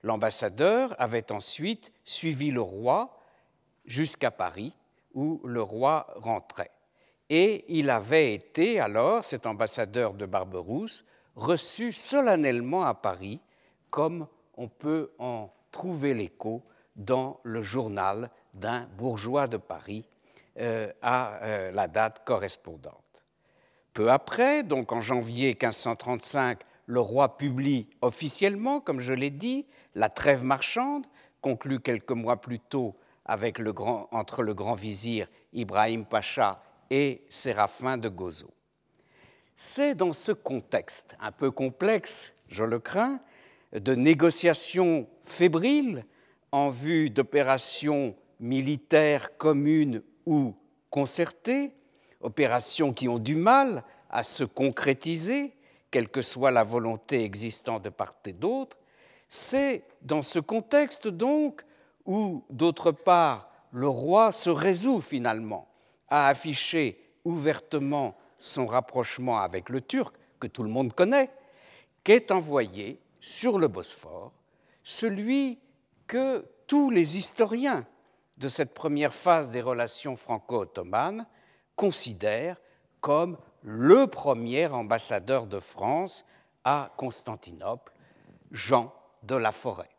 [0.03, 3.17] L'ambassadeur avait ensuite suivi le roi
[3.85, 4.73] jusqu'à Paris,
[5.15, 6.71] où le roi rentrait.
[7.35, 11.03] Et il avait été alors, cet ambassadeur de Barberousse,
[11.35, 13.41] reçu solennellement à Paris,
[13.89, 14.27] comme
[14.59, 16.63] on peut en trouver l'écho
[16.95, 20.05] dans le journal d'un bourgeois de Paris
[20.61, 23.25] euh, à euh, la date correspondante.
[23.95, 29.65] Peu après, donc en janvier 1535, le roi publie officiellement, comme je l'ai dit,
[29.95, 31.07] la trêve marchande,
[31.41, 38.51] conclue quelques mois plus tôt entre le grand vizir Ibrahim Pacha et Séraphin de Gozo.
[39.57, 43.19] C'est dans ce contexte un peu complexe, je le crains,
[43.73, 46.05] de négociations fébriles
[46.53, 50.55] en vue d'opérations militaires communes ou
[50.91, 51.73] concertées,
[52.21, 55.55] opérations qui ont du mal à se concrétiser,
[55.91, 58.77] quelle que soit la volonté existante de part et d'autre,
[59.31, 61.65] c'est dans ce contexte donc
[62.05, 65.72] où, d'autre part, le roi se résout finalement
[66.13, 71.31] à afficher ouvertement son rapprochement avec le Turc, que tout le monde connaît,
[72.05, 74.31] qu'est envoyé sur le Bosphore
[74.85, 75.59] celui
[76.07, 77.87] que tous les historiens
[78.37, 81.27] de cette première phase des relations franco-ottomanes
[81.77, 82.61] considèrent
[83.01, 86.27] comme le premier ambassadeur de France
[86.65, 87.91] à Constantinople,
[88.51, 89.92] Jean de la Forêt.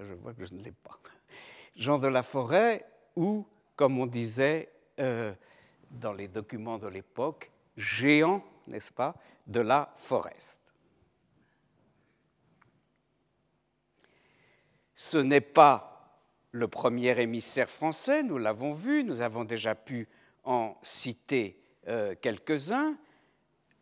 [0.00, 0.98] Je vois que je ne l'ai pas.
[1.76, 2.84] Jean de la Forêt,
[3.16, 5.34] ou, comme on disait euh,
[5.90, 9.14] dans les documents de l'époque, géant n'est-ce pas,
[9.46, 10.60] de la Forest.
[14.96, 16.20] Ce n'est pas
[16.52, 20.08] le premier émissaire français, nous l'avons vu, nous avons déjà pu
[20.44, 22.96] en citer euh, quelques-uns,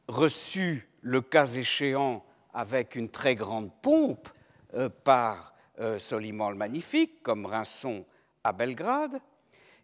[0.08, 4.28] reçu le cas échéant avec une très grande pompe
[4.74, 5.51] euh, par
[5.82, 8.04] euh, Soliman le Magnifique, comme Rinson
[8.44, 9.20] à Belgrade,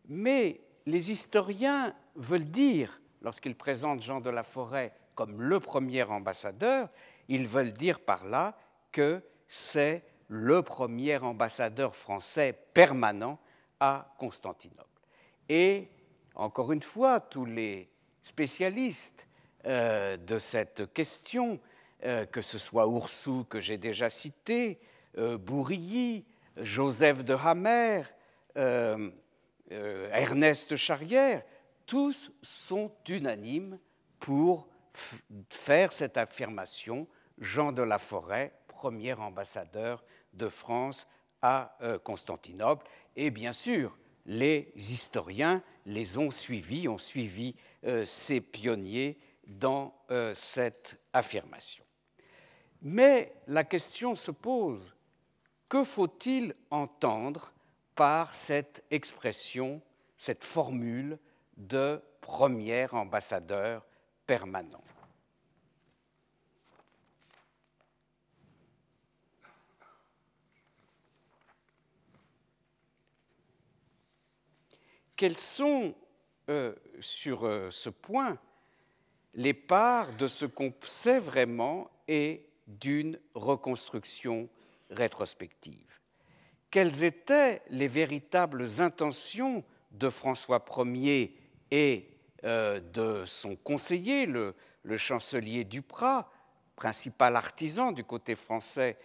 [0.09, 6.89] mais les historiens veulent dire, lorsqu'ils présentent Jean de la Forêt comme le premier ambassadeur,
[7.29, 8.57] ils veulent dire par là
[8.93, 13.39] que c'est le premier ambassadeur français permanent
[13.81, 14.87] à Constantinople.
[15.49, 15.89] Et
[16.35, 17.91] encore une fois, tous les
[18.23, 19.27] spécialistes
[19.67, 21.59] euh, de cette question,
[22.05, 24.79] euh, que ce soit Oursou que j'ai déjà cité,
[25.19, 26.25] Bourilly,
[26.57, 28.03] Joseph de Hammer,
[29.71, 31.43] Ernest Charrière,
[31.87, 33.79] tous sont unanimes
[34.21, 34.69] pour
[35.49, 41.07] faire cette affirmation Jean de la Forêt, premier ambassadeur de France
[41.43, 42.87] à euh, Constantinople.
[43.17, 47.55] Et bien sûr, les historiens les ont suivis, ont suivi
[47.85, 51.85] euh, ces pionniers dans euh, cette affirmation.
[52.83, 54.95] Mais la question se pose,
[55.69, 57.53] que faut-il entendre
[57.95, 59.83] par cette expression,
[60.17, 61.19] cette formule
[61.57, 63.85] de premier ambassadeur
[64.27, 64.83] permanent?
[75.17, 75.95] Quelles sont,
[76.49, 78.39] euh, sur euh, ce point,
[79.35, 84.49] les parts de ce qu'on sait vraiment et d'une reconstruction
[84.91, 86.01] rétrospective.
[86.71, 91.35] Quelles étaient les véritables intentions de François Ier
[91.71, 92.11] et
[92.45, 94.55] euh, de son conseiller, le,
[94.97, 96.31] chancelier Duprat,
[96.77, 98.97] principal artisan du côté français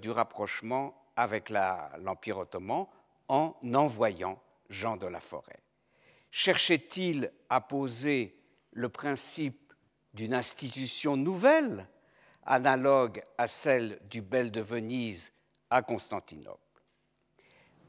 [0.00, 2.86] du rapprochement avec l'Empire ottoman,
[3.28, 5.60] en envoyant Jean de la Forêt?
[6.30, 8.38] Cherchait-il à poser
[8.72, 9.72] le principe
[10.12, 11.88] d'une institution nouvelle,
[12.46, 15.32] analogue à celle du Bel de Venise
[15.70, 16.60] à Constantinople.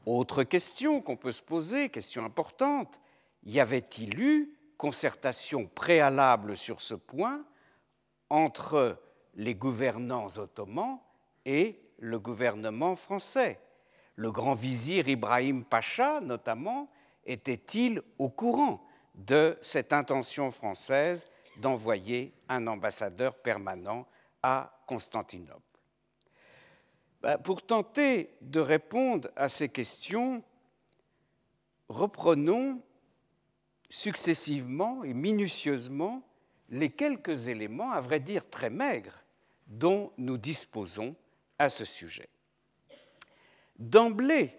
[0.06, 3.00] Autre question qu'on peut se poser, question importante,
[3.44, 7.44] y avait-il eu concertation préalable sur ce point
[8.30, 9.00] entre
[9.34, 10.98] les gouvernants ottomans
[11.44, 13.60] et le gouvernement français?
[14.16, 16.90] Le grand vizir Ibrahim Pacha, notamment,
[17.24, 21.26] était-il au courant de cette intention française
[21.58, 24.06] d'envoyer un ambassadeur permanent
[24.42, 25.62] à Constantinople
[27.20, 30.42] ben, Pour tenter de répondre à ces questions,
[31.88, 32.82] reprenons
[33.90, 36.22] successivement et minutieusement
[36.70, 39.24] les quelques éléments, à vrai dire très maigres,
[39.66, 41.16] dont nous disposons
[41.58, 42.28] à ce sujet.
[43.78, 44.54] D'emblée,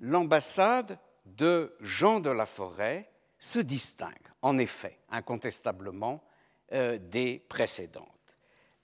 [0.00, 6.22] l'ambassade de Jean de la Forêt se distingue, en effet, incontestablement,
[6.72, 8.13] euh, des précédentes.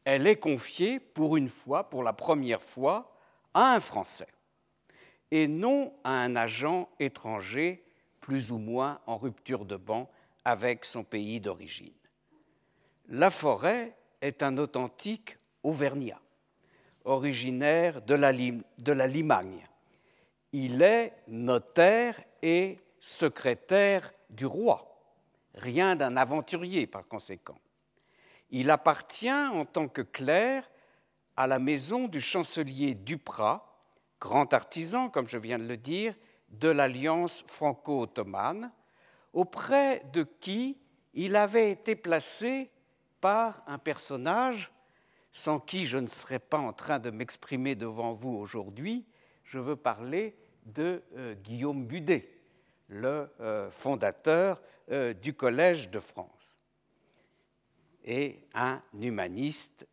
[0.05, 3.15] Elle est confiée pour une fois, pour la première fois,
[3.55, 4.29] à un Français,
[5.31, 7.85] et non à un agent étranger
[8.21, 10.11] plus ou moins en rupture de banc
[10.45, 11.93] avec son pays d'origine.
[13.09, 16.21] La Forêt est un authentique Auvergnat
[17.05, 19.67] originaire de la, de la Limagne.
[20.53, 25.01] Il est notaire et secrétaire du roi,
[25.55, 27.59] rien d'un aventurier par conséquent.
[28.51, 30.69] Il appartient en tant que clerc
[31.37, 33.67] à la maison du chancelier Duprat,
[34.21, 36.15] grand artisan, comme je viens de le dire,
[36.51, 38.73] de l'alliance franco-ottomane,
[39.33, 40.77] auprès de qui
[41.15, 42.71] il avait été placé
[43.21, 44.71] par un personnage
[45.33, 49.05] sans qui je ne serais pas en train de m'exprimer devant vous aujourd'hui,
[49.45, 50.37] je veux parler
[50.67, 52.29] de euh, Guillaume Budet,
[52.89, 54.61] le euh, fondateur
[54.91, 56.40] euh, du Collège de France,
[58.11, 59.87] et un humaniste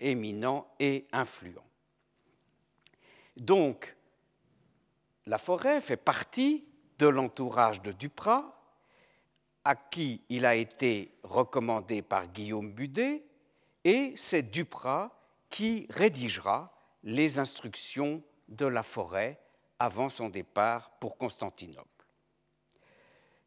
[0.00, 1.64] éminent et influent.
[3.36, 3.96] Donc,
[5.24, 6.66] la forêt fait partie
[6.98, 8.52] de l'entourage de Duprat,
[9.64, 13.24] à qui il a été recommandé par Guillaume Budet,
[13.84, 16.72] et c'est Duprat qui rédigera
[17.04, 19.40] les instructions de la forêt
[19.78, 21.88] avant son départ pour Constantinople.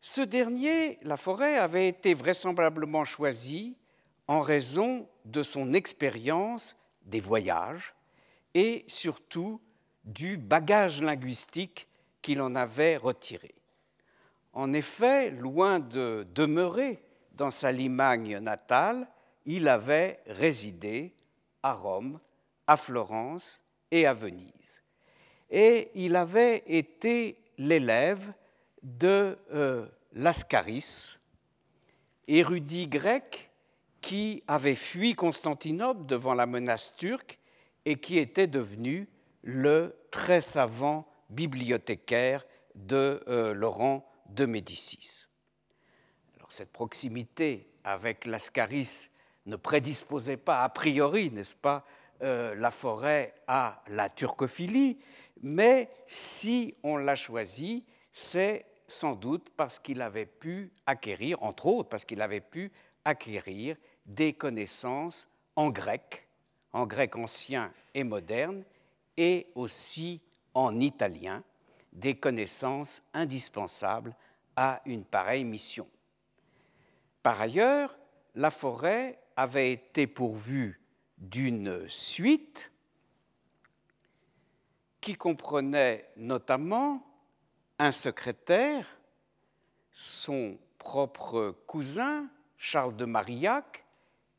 [0.02, 3.76] Ce dernier, la forêt, avait été vraisemblablement choisi
[4.30, 7.96] en raison de son expérience des voyages
[8.54, 9.60] et surtout
[10.04, 11.88] du bagage linguistique
[12.22, 13.56] qu'il en avait retiré.
[14.54, 19.08] En effet, loin de demeurer dans sa Limagne natale,
[19.46, 21.16] il avait résidé
[21.64, 22.20] à Rome,
[22.68, 23.60] à Florence
[23.90, 24.84] et à Venise.
[25.50, 28.32] Et il avait été l'élève
[28.84, 31.18] de euh, Lascaris,
[32.28, 33.49] érudit grec
[34.02, 37.40] qui avait fui Constantinople devant la menace turque
[37.86, 39.08] et qui était devenu
[39.44, 42.46] le très savant bibliothécaire
[42.76, 45.26] de euh, Laurent de Médicis.
[46.38, 49.10] Alors, cette proximité avec Lascaris
[49.46, 51.86] ne prédisposait pas a priori, n'est-ce pas,
[52.22, 55.00] euh, la forêt à la turcophilie,
[55.42, 61.90] mais si on l'a choisi, c'est sans doute parce qu'il avait pu acquérir, entre autres
[61.90, 62.72] parce qu'il avait pu
[63.06, 63.76] acquérir
[64.06, 66.28] des connaissances en grec,
[66.74, 68.64] en grec ancien et moderne,
[69.18, 70.22] et aussi
[70.54, 71.44] en italien,
[71.92, 74.16] des connaissances indispensables
[74.56, 75.88] à une pareille mission.
[77.24, 77.98] Par ailleurs,
[78.36, 80.80] la forêt avait été pourvue
[81.18, 82.72] d'une suite
[85.02, 87.06] qui comprenait notamment
[87.78, 88.86] un secrétaire,
[89.92, 92.30] son propre cousin,
[92.60, 93.86] Charles de Marillac,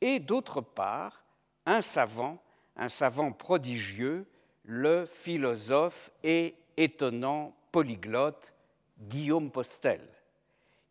[0.02, 1.24] et d'autre part,
[1.66, 2.40] un savant,
[2.76, 4.26] un savant prodigieux,
[4.64, 8.52] le philosophe et étonnant polyglotte
[9.00, 10.06] Guillaume Postel,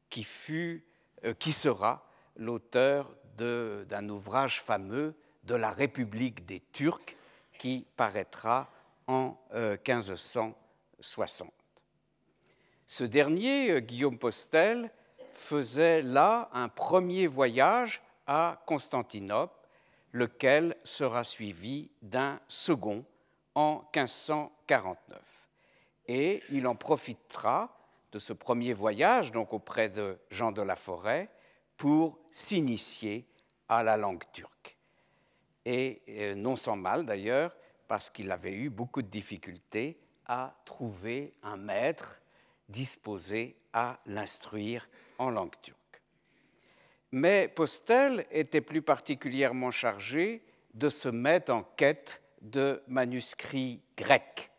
[0.10, 0.84] qui, fut,
[1.24, 2.04] euh, qui sera
[2.36, 7.16] l'auteur d'un ouvrage fameux de la République des Turcs
[7.58, 8.70] qui paraîtra
[9.08, 11.48] en 1560.
[11.48, 11.52] Euh,
[12.88, 14.92] Ce dernier, euh, Guillaume Postel,
[15.40, 19.56] faisait là un premier voyage à Constantinople,
[20.12, 23.06] lequel sera suivi d'un second
[23.56, 25.20] en 1549.
[26.08, 27.76] Et il en profitera
[28.12, 31.30] de ce premier voyage, donc auprès de Jean de la Forêt,
[31.78, 33.26] pour s'initier
[33.68, 34.78] à la langue turque.
[35.66, 37.56] Et euh, non sans mal d'ailleurs,
[37.88, 42.20] parce qu'il avait eu beaucoup de difficultés à trouver un maître
[42.68, 44.88] disposé à l'instruire
[45.20, 46.02] en langue turque.
[47.12, 50.44] Mais Postel était plus particulièrement chargé
[50.74, 54.52] de se mettre en quête de manuscrits grecs.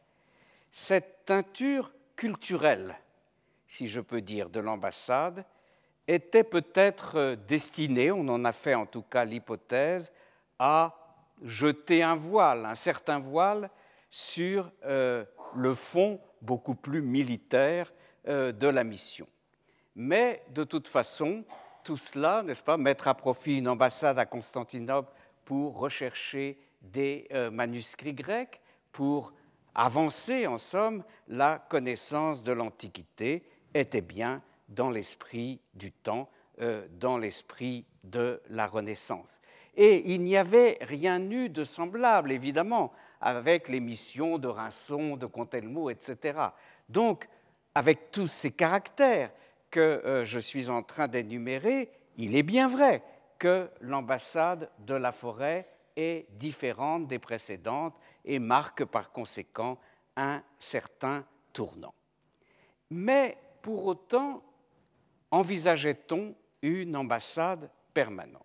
[0.70, 2.96] Cette teinture culturelle,
[3.66, 5.44] si je peux dire, de l'ambassade
[6.06, 10.12] était peut-être destinée, on en a fait en tout cas l'hypothèse,
[10.58, 10.96] à
[11.42, 13.70] jeter un voile, un certain voile,
[14.11, 17.92] sur euh, le fond beaucoup plus militaire
[18.26, 19.26] euh, de la mission.
[19.95, 21.45] Mais de toute façon,
[21.84, 25.12] tout cela, n'est-ce pas, mettre à profit une ambassade à Constantinople
[25.45, 28.61] pour rechercher des euh, manuscrits grecs,
[28.93, 29.32] pour
[29.74, 36.30] avancer en somme la connaissance de l'Antiquité, était bien dans l'esprit du temps,
[36.61, 39.41] euh, dans l'esprit de la Renaissance.
[39.76, 45.26] Et il n'y avait rien eu de semblable, évidemment, avec les missions de Rinson, de
[45.26, 46.38] Contelmo, etc.
[46.88, 47.28] Donc,
[47.74, 49.30] avec tous ces caractères,
[49.70, 53.02] que euh, je suis en train d'énumérer, il est bien vrai
[53.38, 57.94] que l'ambassade de la forêt est différente des précédentes
[58.24, 59.78] et marque par conséquent
[60.16, 61.94] un certain tournant.
[62.90, 64.42] Mais pour autant,
[65.30, 68.44] envisageait-on une ambassade permanente?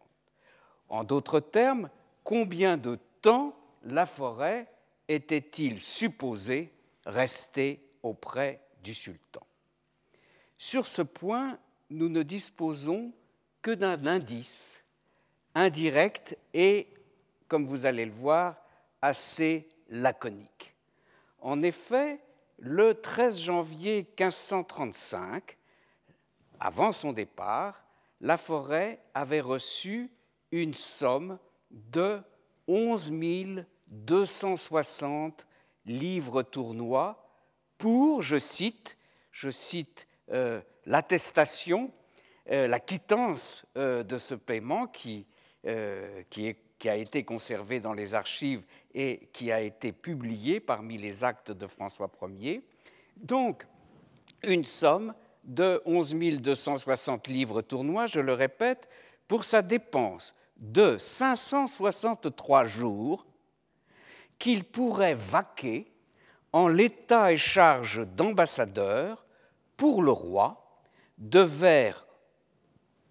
[0.88, 1.89] En d'autres termes,
[2.23, 4.67] combien de temps la forêt
[5.07, 6.71] était-il supposé
[7.05, 9.45] rester auprès du sultan?
[10.58, 11.58] Sur ce point,
[11.89, 13.14] nous ne disposons
[13.62, 14.84] que d'un indice
[15.53, 16.88] indirect et,
[17.47, 18.56] comme vous allez le voir,
[19.01, 20.76] assez laconique.
[21.39, 22.20] En effet,
[22.60, 25.58] le 13 janvier 1535,
[26.60, 27.84] avant son départ,
[28.22, 30.10] la forêt avait reçu
[30.51, 31.38] une somme
[31.72, 32.20] de
[32.68, 33.12] 11
[33.88, 35.47] 260
[35.86, 37.30] livres tournois
[37.78, 38.97] pour, je cite,
[39.32, 41.91] je cite euh, l'attestation,
[42.51, 45.26] euh, la quittance euh, de ce paiement qui,
[46.30, 48.61] qui, qui, a été conservé dans les archives
[48.93, 52.61] et qui a été publié parmi les actes de François Ier.
[53.17, 53.65] Donc,
[54.43, 58.89] une somme de 11 260 livres tournois, je le répète,
[59.28, 63.26] pour sa dépense de 563 jours
[64.38, 65.91] qu'il pourrait vaquer
[66.53, 69.24] en l'état et charge d'ambassadeur
[69.78, 70.80] pour le roi,
[71.17, 72.05] devèrent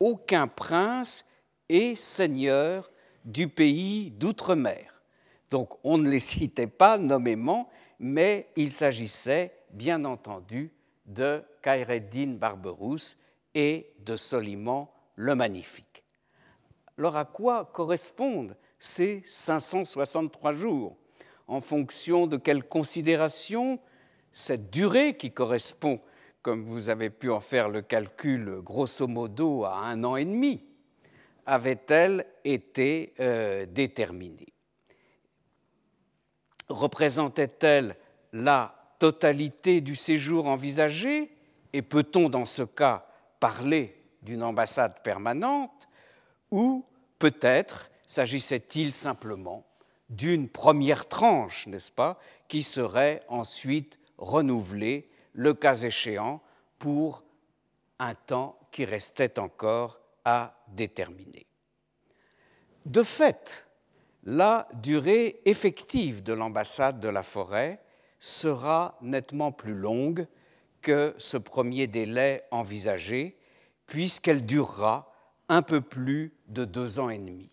[0.00, 1.24] aucun prince
[1.68, 2.90] et seigneur
[3.24, 5.02] du pays d'outre-mer.
[5.50, 10.72] Donc on ne les citait pas nommément, mais il s'agissait bien entendu
[11.06, 13.16] de Khaireddin Barberousse
[13.54, 16.04] et de Soliman le Magnifique.
[16.98, 20.96] Alors à quoi correspondent ces 563 jours?
[21.46, 23.78] En fonction de quelles considérations
[24.32, 26.00] cette durée qui correspond,
[26.44, 30.62] comme vous avez pu en faire le calcul grosso modo à un an et demi,
[31.46, 34.52] avait-elle été euh, déterminée.
[36.68, 37.96] Représentait-elle
[38.34, 41.30] la totalité du séjour envisagé?
[41.72, 43.06] Et peut-on dans ce cas
[43.40, 45.88] parler d'une ambassade permanente?
[46.50, 46.84] Ou
[47.18, 49.64] peut-être s'agissait-il simplement
[50.10, 56.40] d'une première tranche, n'est-ce pas, qui serait ensuite renouvelée, le cas échéant,
[56.78, 57.22] pour
[57.98, 61.46] un temps qui restait encore à déterminer.
[62.86, 63.66] De fait,
[64.24, 67.80] la durée effective de l'ambassade de la forêt
[68.18, 70.26] sera nettement plus longue
[70.80, 73.38] que ce premier délai envisagé,
[73.86, 75.12] puisqu'elle durera
[75.48, 77.50] un peu plus de deux ans et demi.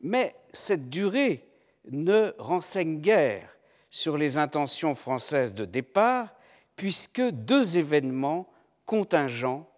[0.00, 1.46] Mais cette durée
[1.90, 3.56] ne renseigne guère
[3.90, 6.34] sur les intentions françaises de départ,
[6.80, 8.48] puisque deux événements
[8.86, 9.68] contingents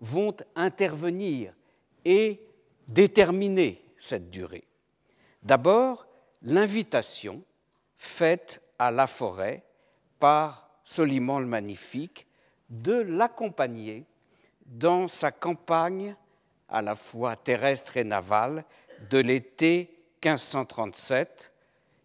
[0.00, 1.54] vont intervenir
[2.04, 2.44] et
[2.88, 4.64] déterminer cette durée.
[5.44, 6.08] D'abord,
[6.42, 7.44] l'invitation
[7.96, 9.62] faite à la forêt
[10.18, 12.26] par Soliman le Magnifique
[12.70, 14.04] de l'accompagner
[14.66, 16.16] dans sa campagne
[16.68, 18.64] à la fois terrestre et navale
[19.10, 21.52] de l'été 1537,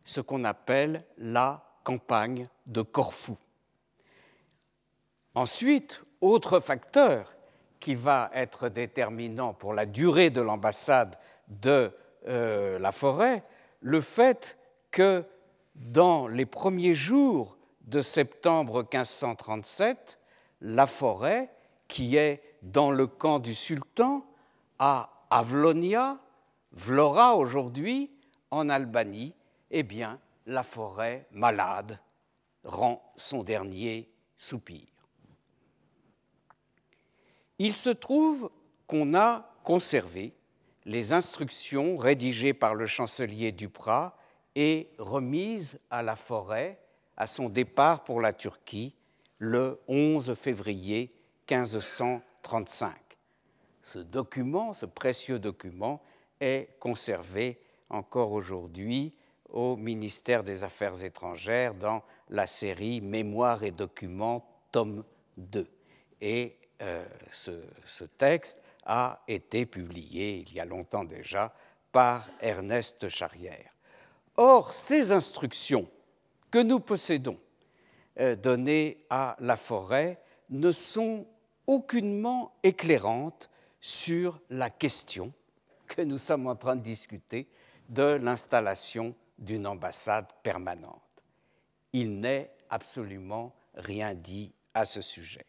[0.06, 3.36] ce qu'on appelle la campagne de Corfou.
[5.36, 7.36] Ensuite, autre facteur
[7.80, 11.18] qui va être déterminant pour la durée de l'ambassade
[11.48, 11.92] de
[12.28, 13.44] euh, la forêt,
[13.82, 14.58] le fait
[14.92, 15.26] que
[15.76, 20.20] dans les premiers jours de septembre 1537,
[20.62, 21.50] la forêt,
[21.88, 24.26] qui est dans le camp du sultan,
[24.80, 26.20] à Avlonia,
[26.72, 28.12] Vlora aujourd'hui,
[28.52, 29.36] en Albanie,
[29.72, 32.00] eh bien, la forêt malade
[32.64, 34.93] rend son dernier soupir.
[37.60, 38.50] Il se trouve
[38.88, 40.34] qu'on a conservé
[40.86, 44.18] les instructions rédigées par le chancelier Duprat
[44.56, 46.80] et remises à la forêt
[47.16, 48.96] à son départ pour la Turquie
[49.38, 51.10] le 11 février
[51.50, 52.96] 1535.
[53.84, 56.02] Ce document, ce précieux document,
[56.40, 59.14] est conservé encore aujourd'hui
[59.50, 65.04] au ministère des Affaires étrangères dans la série Mémoires et documents, tome
[65.38, 65.68] 2.
[66.22, 71.54] Et euh, ce, texte a été publié il y a longtemps déjà
[71.92, 73.72] par Ernest Charrière.
[74.36, 75.88] Or, ces instructions
[76.52, 77.40] que nous possédons
[78.20, 80.20] euh, données à la forêt
[80.50, 81.26] ne sont
[81.68, 83.50] aucunement éclairantes
[83.80, 85.32] sur la question
[85.88, 87.48] que nous sommes en train de discuter
[87.90, 91.02] de l'installation d'une ambassade permanente.
[91.92, 95.46] Il n'est absolument rien dit à ce sujet.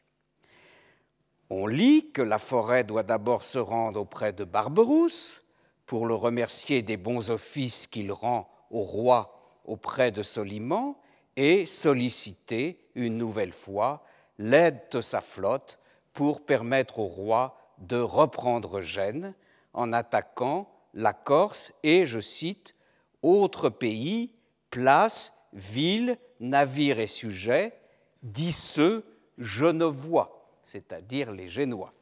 [1.56, 5.44] On lit que la forêt doit d'abord se rendre auprès de Barberousse
[5.86, 10.96] pour le remercier des bons offices qu'il rend au roi auprès de Soliman
[11.36, 14.02] et solliciter une nouvelle fois
[14.36, 15.78] l'aide de sa flotte
[16.12, 19.32] pour permettre au roi de reprendre Gênes
[19.74, 22.74] en attaquant la Corse et, je cite,
[23.22, 24.32] autres pays,
[24.70, 27.78] places, villes, navires et sujets,
[28.24, 29.04] dit ceux
[29.38, 30.33] genevois,
[30.64, 31.92] c'est-à-dire les Génois.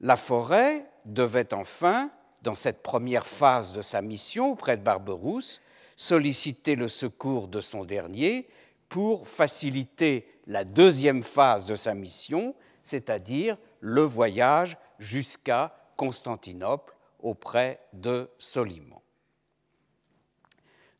[0.00, 2.10] La forêt devait enfin,
[2.42, 5.60] dans cette première phase de sa mission auprès de Barberousse,
[5.96, 8.48] solliciter le secours de son dernier
[8.88, 18.30] pour faciliter la deuxième phase de sa mission, c'est-à-dire le voyage jusqu'à Constantinople auprès de
[18.38, 19.00] Soliman.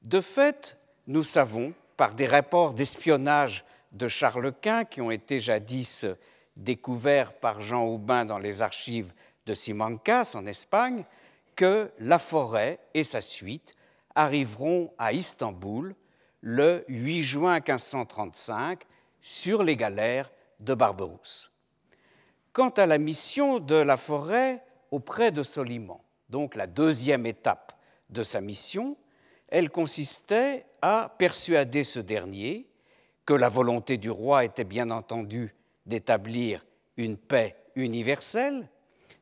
[0.02, 0.76] De fait,
[1.06, 6.06] nous savons, par des rapports d'espionnage de Charles Quint qui ont été jadis
[6.60, 9.12] découverts par Jean Aubin dans les archives
[9.46, 11.04] de Simancas en Espagne,
[11.56, 13.74] que la forêt et sa suite
[14.14, 15.94] arriveront à Istanbul
[16.42, 18.82] le 8 juin 1535
[19.20, 20.30] sur les galères
[20.60, 21.50] de Barberousse.
[22.52, 27.72] Quant à la mission de la forêt auprès de Soliman, donc la deuxième étape
[28.08, 28.96] de sa mission,
[29.48, 32.68] elle consistait à persuader ce dernier
[33.26, 35.54] que la volonté du roi était bien entendu
[35.86, 36.64] d'établir
[36.96, 38.68] une paix universelle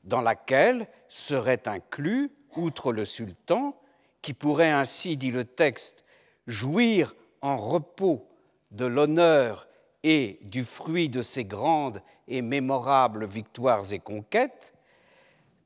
[0.04, 3.78] dans laquelle serait inclus, outre le sultan,
[4.22, 6.04] qui pourrait ainsi, dit le texte,
[6.46, 8.28] jouir en repos
[8.70, 9.68] de l'honneur
[10.02, 14.74] et du fruit de ses grandes et mémorables victoires et conquêtes,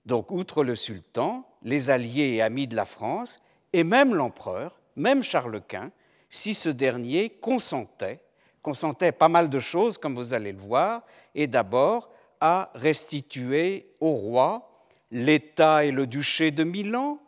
[0.07, 3.41] donc outre le sultan, les alliés et amis de la France,
[3.73, 5.93] et même l'empereur, même Charles Quint,
[6.29, 8.21] si ce dernier consentait,
[8.63, 11.03] consentait pas mal de choses, comme vous allez le voir,
[11.35, 12.11] et d'abord
[12.41, 14.69] à restituer au roi
[15.11, 17.19] l'État et le duché de Milan,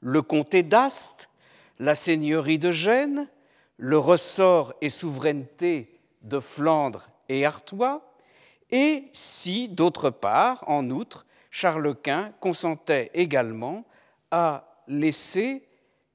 [0.00, 1.28] le comté d'Ast,
[1.78, 3.28] la seigneurie de Gênes,
[3.76, 8.14] le ressort et souveraineté de Flandre et Artois,
[8.70, 13.84] et si, d'autre part, en outre, Charles Quint consentait également
[14.30, 15.62] à laisser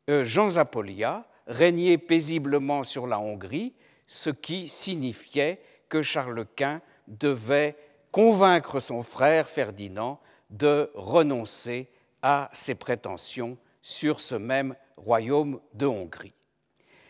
[0.09, 3.73] euh, Jean Zapolia régner paisiblement sur la Hongrie,
[4.09, 7.77] ce qui signifiait que Charles Quint devait
[8.11, 11.87] convaincre son frère Ferdinand de renoncer
[12.23, 16.33] à ses prétentions sur ce même royaume de Hongrie.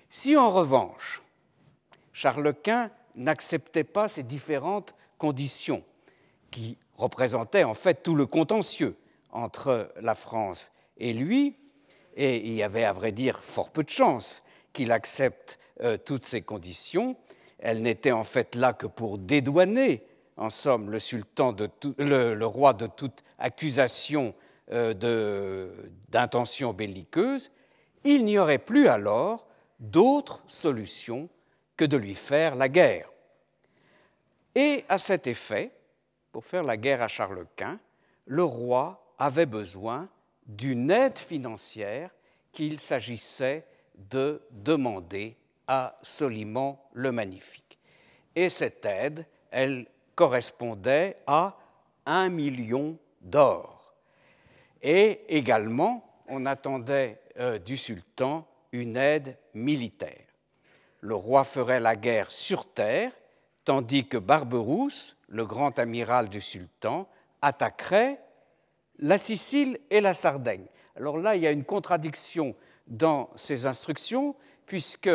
[0.09, 1.21] Si en revanche,
[2.11, 5.83] Charles Quint n'acceptait pas ces différentes conditions
[6.51, 8.97] qui représentaient en fait tout le contentieux
[9.31, 11.55] entre la France et lui,
[12.15, 14.43] et il y avait à vrai dire fort peu de chances
[14.73, 17.15] qu'il accepte euh, toutes ces conditions.
[17.59, 20.03] Elles n'étaient en fait là que pour dédouaner,
[20.37, 21.55] en somme, le, sultan
[21.97, 24.33] le, roi de toute accusation
[24.71, 25.73] euh,
[26.09, 27.51] d'intention belliqueuse.
[28.03, 29.47] Il n'y aurait plus alors
[29.79, 31.29] d'autre solution
[31.75, 33.09] que de lui faire la guerre.
[34.55, 35.71] Et à cet effet,
[36.31, 37.79] pour faire la guerre à Charles Quint,
[38.25, 40.09] le roi avait besoin
[40.45, 42.11] d'une aide financière
[42.51, 43.65] qu'il s'agissait
[43.95, 45.37] de demander
[45.69, 47.79] à Soliman le Magnifique.
[48.35, 51.55] Et cette aide, elle correspondait à
[52.07, 53.93] un million d'or.
[54.81, 60.25] Et également, on attendait euh, du sultan une aide militaire.
[61.01, 63.11] Le roi ferait la guerre sur terre,
[63.63, 67.07] tandis que Barberousse, le grand amiral du sultan,
[67.41, 68.19] attaquerait
[68.97, 70.65] la Sicile et la Sardaigne.
[70.95, 72.55] Alors là, il y a une contradiction
[72.87, 75.09] dans ces instructions, puisque,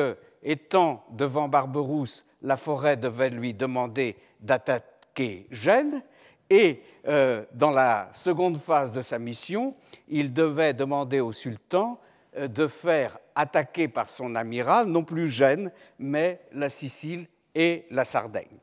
[0.44, 6.02] étant devant Barberousse, la forêt devait lui demander d'attaquer Gênes,
[6.50, 9.74] et euh, dans la seconde phase de sa mission,
[10.08, 11.98] il devait demander au sultan
[12.36, 18.04] euh, de faire attaquer par son amiral non plus Gênes, mais la Sicile et la
[18.04, 18.58] Sardaigne.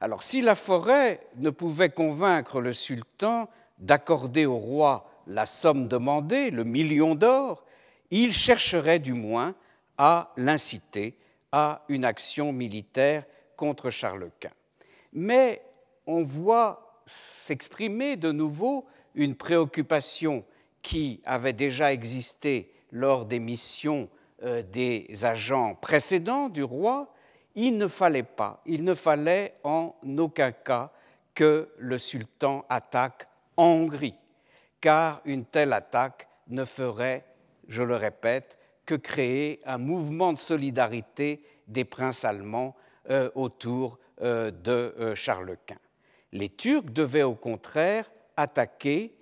[0.00, 3.48] Alors si la forêt ne pouvait convaincre le sultan
[3.78, 7.64] d'accorder au roi la somme demandée, le million d'or,
[8.10, 9.54] il chercherait du moins
[9.98, 11.16] à l'inciter
[11.52, 13.24] à une action militaire
[13.56, 14.50] contre Charles Quint.
[15.12, 15.62] Mais
[16.06, 20.44] on voit s'exprimer de nouveau une préoccupation
[20.82, 24.08] qui avait déjà existé lors des missions
[24.42, 27.12] euh, des agents précédents du roi,
[27.54, 30.90] il ne fallait pas, il ne fallait en aucun cas
[31.34, 34.18] que le sultan attaque en Hongrie,
[34.80, 37.26] car une telle attaque ne ferait,
[37.70, 42.76] je le répète, que créer un mouvement de solidarité des princes allemands
[43.08, 45.78] euh, autour euh, de Charles Quint.
[46.32, 49.16] Les Turcs devaient au contraire attaquer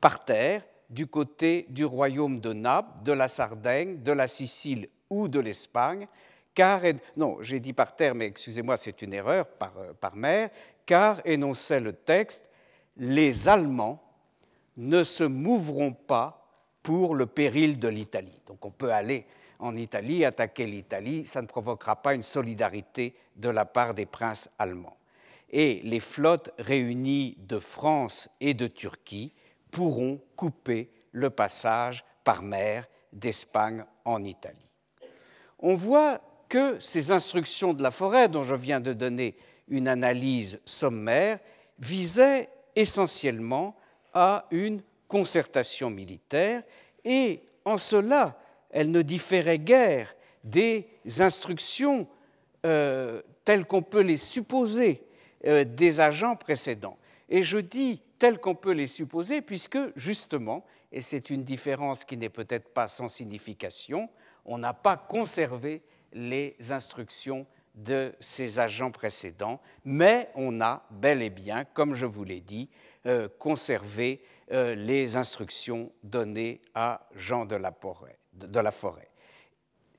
[0.00, 5.28] par terre du côté du royaume de Naples, de la Sardaigne, de la Sicile ou
[5.28, 6.06] de l'Espagne,
[6.54, 6.82] car,
[7.16, 10.50] non, j'ai dit par terre, mais excusez-moi, c'est une erreur, par, euh, par mer,
[10.86, 12.48] car, énonçait le texte,
[12.96, 14.00] les Allemands
[14.76, 16.43] ne se mouvront pas
[16.84, 18.40] pour le péril de l'Italie.
[18.46, 19.26] Donc on peut aller
[19.58, 24.48] en Italie, attaquer l'Italie, ça ne provoquera pas une solidarité de la part des princes
[24.60, 24.96] allemands
[25.54, 29.32] et les flottes réunies de France et de Turquie
[29.70, 34.68] pourront couper le passage par mer d'Espagne en Italie.
[35.60, 39.36] On voit que ces instructions de la forêt, dont je viens de donner
[39.68, 41.38] une analyse sommaire,
[41.78, 43.76] visaient essentiellement
[44.12, 44.82] à une
[45.14, 46.64] concertation militaire
[47.04, 48.36] et en cela,
[48.70, 50.12] elles ne différaient guère
[50.42, 50.88] des
[51.20, 52.08] instructions
[52.66, 55.04] euh, telles qu'on peut les supposer
[55.46, 56.98] euh, des agents précédents.
[57.28, 62.16] Et je dis tel qu'on peut les supposer, puisque justement, et c'est une différence qui
[62.16, 64.08] n'est peut-être pas sans signification,
[64.44, 71.30] on n'a pas conservé les instructions de ces agents précédents, mais on a bel et
[71.30, 72.68] bien, comme je vous l'ai dit,
[73.06, 74.22] euh, conservé
[74.52, 77.72] euh, les instructions données à Jean de la,
[78.72, 79.08] Forêt.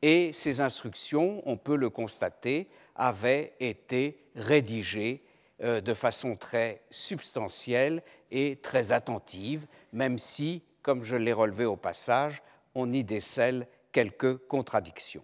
[0.01, 5.23] Et ces instructions, on peut le constater, avaient été rédigées
[5.61, 8.01] euh, de façon très substantielle
[8.31, 12.41] et très attentive, même si, comme je l'ai relevé au passage,
[12.73, 15.23] on y décèle quelques contradictions.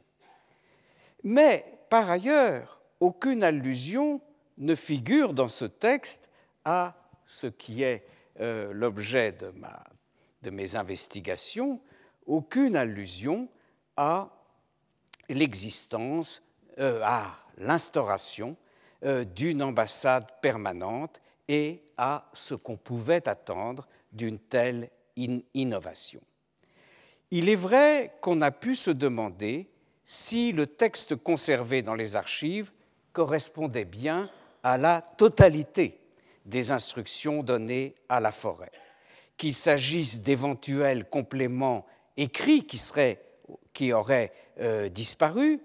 [1.23, 4.21] Mais, par ailleurs, aucune allusion
[4.57, 6.29] ne figure dans ce texte
[6.63, 8.05] à ce qui est
[8.39, 11.81] euh, l'objet de, mes investigations,
[12.25, 13.49] aucune allusion
[13.97, 14.29] à
[15.27, 16.41] l'existence,
[16.79, 18.55] euh, à l'instauration
[19.03, 26.21] euh, d'une ambassade permanente et à ce qu'on pouvait attendre d'une telle innovation.
[27.31, 29.70] Il est vrai qu'on a pu se demander
[30.11, 32.73] si le texte conservé dans les archives
[33.13, 34.29] correspondait bien
[34.61, 36.01] à la totalité
[36.45, 38.73] des instructions données à la forêt,
[39.37, 41.85] qu'il s'agisse d'éventuels compléments
[42.17, 43.21] écrits qui, seraient,
[43.71, 45.61] qui auraient euh, disparu,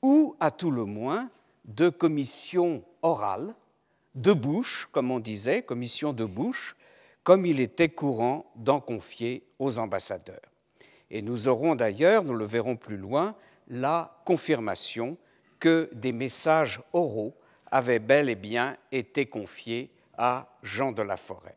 [0.00, 1.28] ou à tout le moins
[1.66, 3.54] de commissions orales,
[4.14, 6.74] de bouche, comme on disait, commissions de bouche,
[7.22, 10.40] comme il était courant d'en confier aux ambassadeurs.
[11.10, 13.36] Et nous aurons d'ailleurs, nous le verrons plus loin,
[13.70, 15.16] la confirmation
[15.58, 17.34] que des messages oraux
[17.70, 21.56] avaient bel et bien été confiés à Jean de la Forêt.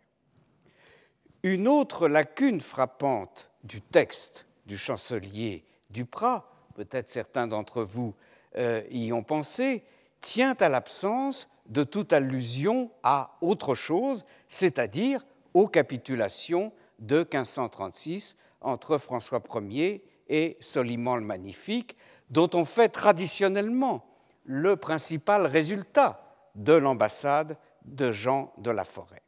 [1.41, 8.16] Une autre lacune frappante du texte du chancelier Duprat, peut-être certains d'entre vous
[8.55, 9.84] euh, y ont pensé,
[10.22, 18.97] tient à l'absence de toute allusion à autre chose, c'est-à-dire aux capitulations de 1536 entre
[18.97, 21.97] François Ier et Soliman le Magnifique,
[22.30, 24.05] dont on fait traditionnellement
[24.45, 26.21] le principal résultat
[26.55, 29.21] de l'ambassade de Jean de la Forêt.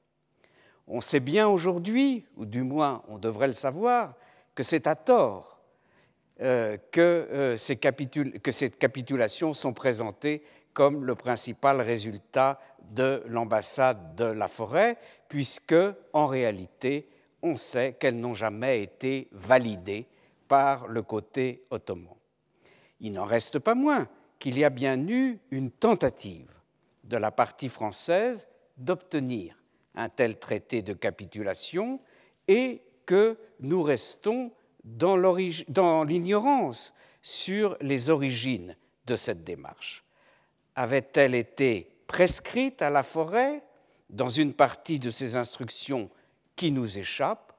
[0.87, 4.13] On sait bien aujourd'hui, ou du moins on devrait le savoir,
[4.53, 5.59] que c'est à tort
[6.41, 10.43] euh, euh, que, ces capitulations sont présentées
[10.73, 12.59] comme le principal résultat
[12.91, 14.97] de l'ambassade de la Forêt,
[15.29, 15.75] puisque
[16.13, 17.09] en réalité
[17.41, 20.07] on sait qu'elles n'ont jamais été validées
[20.55, 22.15] par le côté ottoman.
[23.01, 24.07] Il n'en reste pas moins
[24.39, 26.49] qu'il y a bien eu une tentative
[27.03, 28.47] de la partie française
[28.77, 29.61] d'obtenir
[29.95, 31.99] un tel traité de capitulation
[32.47, 34.53] et que nous restons
[34.85, 38.77] dans l'ignorance sur les origines
[39.07, 40.05] de cette démarche.
[40.75, 43.61] Avait-elle été prescrite à la forêt
[44.09, 46.09] dans une partie de ces instructions
[46.55, 47.51] qui nous échappent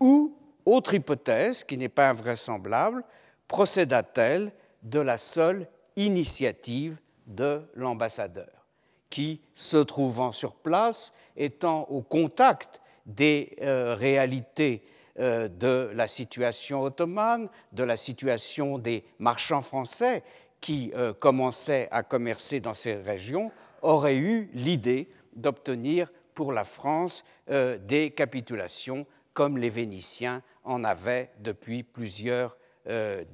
[0.00, 0.36] ou,
[0.66, 3.04] autre hypothèse qui n'est pas invraisemblable,
[3.48, 4.52] procéda-t-elle
[4.82, 8.66] de la seule initiative de l'ambassadeur,
[9.10, 14.82] qui, se trouvant sur place, étant au contact des euh, réalités
[15.18, 20.22] euh, de la situation ottomane, de la situation des marchands français
[20.60, 23.50] qui euh, commençaient à commercer dans ces régions,
[23.82, 29.04] aurait eu l'idée d'obtenir pour la France des capitulations
[29.34, 32.56] comme les Vénitiens en avaient depuis plusieurs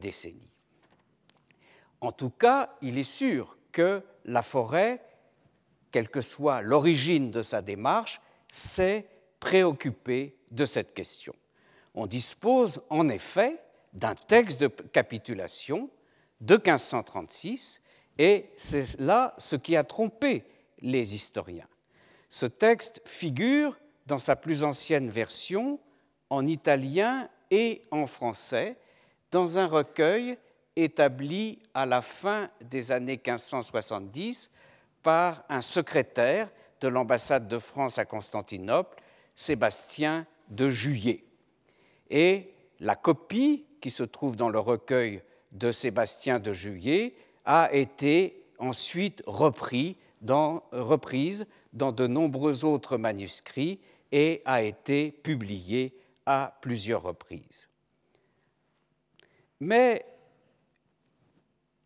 [0.00, 0.52] décennies.
[2.00, 5.02] En tout cas, il est sûr que la forêt,
[5.90, 8.20] quelle que soit l'origine de sa démarche,
[8.50, 9.06] s'est
[9.40, 11.34] préoccupée de cette question.
[11.94, 13.60] On dispose en effet
[13.92, 15.90] d'un texte de capitulation
[16.40, 17.80] de 1536
[18.18, 20.44] et c'est là ce qui a trompé
[20.80, 21.66] les historiens.
[22.28, 25.80] Ce texte figure dans sa plus ancienne version
[26.30, 28.76] en italien et en français
[29.30, 30.38] dans un recueil
[30.76, 34.50] établi à la fin des années 1570
[35.02, 36.50] par un secrétaire
[36.80, 39.02] de l'ambassade de France à Constantinople,
[39.34, 41.24] Sébastien de Juillet.
[42.10, 45.22] Et la copie qui se trouve dans le recueil
[45.52, 47.14] de Sébastien de Juillet
[47.44, 50.62] a été ensuite reprise dans
[51.92, 53.80] de nombreux autres manuscrits
[54.12, 55.94] et a été publiée
[56.28, 57.70] à plusieurs reprises.
[59.60, 60.04] Mais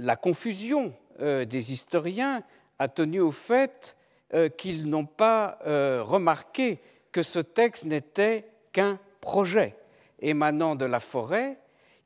[0.00, 2.42] la confusion euh, des historiens
[2.80, 3.96] a tenu au fait
[4.34, 6.80] euh, qu'ils n'ont pas euh, remarqué
[7.12, 9.76] que ce texte n'était qu'un projet
[10.18, 11.56] émanant de la forêt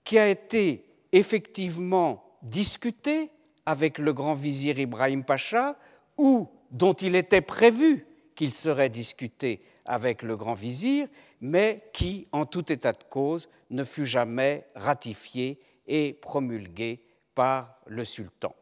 [0.05, 3.31] qui a été effectivement discuté
[3.65, 5.79] avec le grand vizir Ibrahim Pacha
[6.19, 11.09] ou dont il était prévu qu'il serait discuté avec le grand vizir,
[11.41, 17.03] mais qui, en tout état de cause, ne fut jamais ratifié et promulgué
[17.35, 18.55] par le sultan.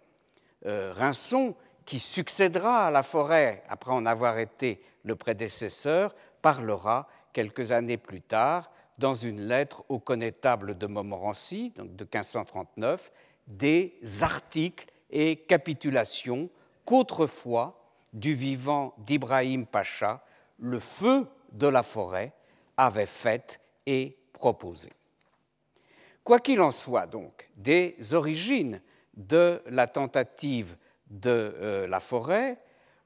[0.66, 1.54] Euh, Rinson,
[1.84, 8.22] qui succédera à la forêt après en avoir été le prédécesseur, parlera quelques années plus
[8.22, 13.12] tard, dans une lettre au connétable de Montmorency, donc de 1539,
[13.46, 16.48] des articles et capitulations
[16.84, 17.80] qu'autrefois,
[18.12, 20.24] du vivant d'Ibrahim Pacha,
[20.58, 22.32] le feu de la forêt
[22.76, 24.92] avait faites et proposées.
[26.22, 28.80] Quoi qu'il en soit, donc, des origines
[29.14, 30.76] de la tentative
[31.10, 32.58] de euh, la forêt,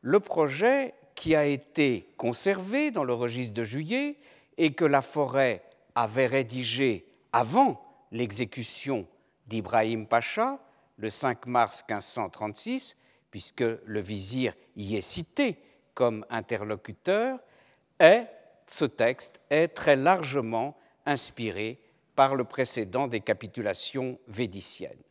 [0.03, 4.16] le projet qui a été conservé dans le registre de juillet
[4.57, 5.62] et que la forêt
[5.94, 7.82] avait rédigé avant
[8.12, 9.07] l'exécution
[9.46, 10.61] d'Ibrahim Pacha
[10.96, 12.96] le 5 mars 1536,
[13.30, 15.59] puisque le vizir y est cité
[15.99, 17.40] comme interlocuteur,
[17.99, 18.28] est,
[18.68, 20.76] ce texte est très largement
[21.07, 21.80] inspiré
[22.14, 25.03] par le précédent des capitulations védiciennes.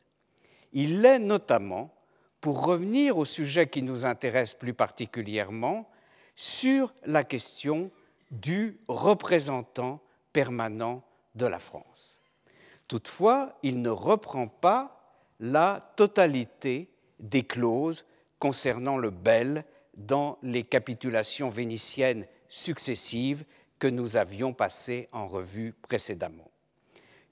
[0.71, 1.93] Il l'est notamment,
[2.39, 5.89] pour revenir au sujet qui nous intéresse plus particulièrement,
[6.38, 7.91] sur la question
[8.31, 9.99] du représentant
[10.31, 11.03] permanent
[11.35, 12.17] de la France.
[12.88, 15.01] Toutefois, il ne reprend pas
[15.41, 18.05] la totalité des clauses
[18.39, 19.65] concernant le bel
[19.98, 23.43] dans les capitulations vénitiennes successives
[23.80, 26.50] que nous avions passées en revue précédemment.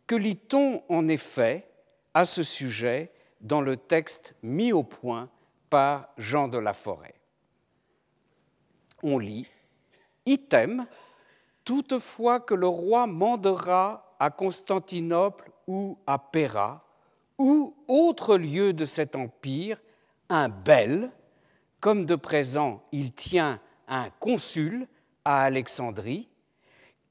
[0.08, 1.68] Que lit-on en effet
[2.14, 3.12] à ce sujet
[3.42, 5.30] dans le texte mis au point
[5.70, 7.16] par Jean de la Forêt?
[9.04, 9.48] On lit
[10.26, 10.88] Item,
[11.64, 16.84] toutefois que le roi mandera à Constantinople ou à Péra,
[17.38, 19.82] ou autre lieu de cet empire,
[20.30, 21.12] un bel,
[21.80, 24.88] comme de présent il tient un consul
[25.24, 26.30] à Alexandrie,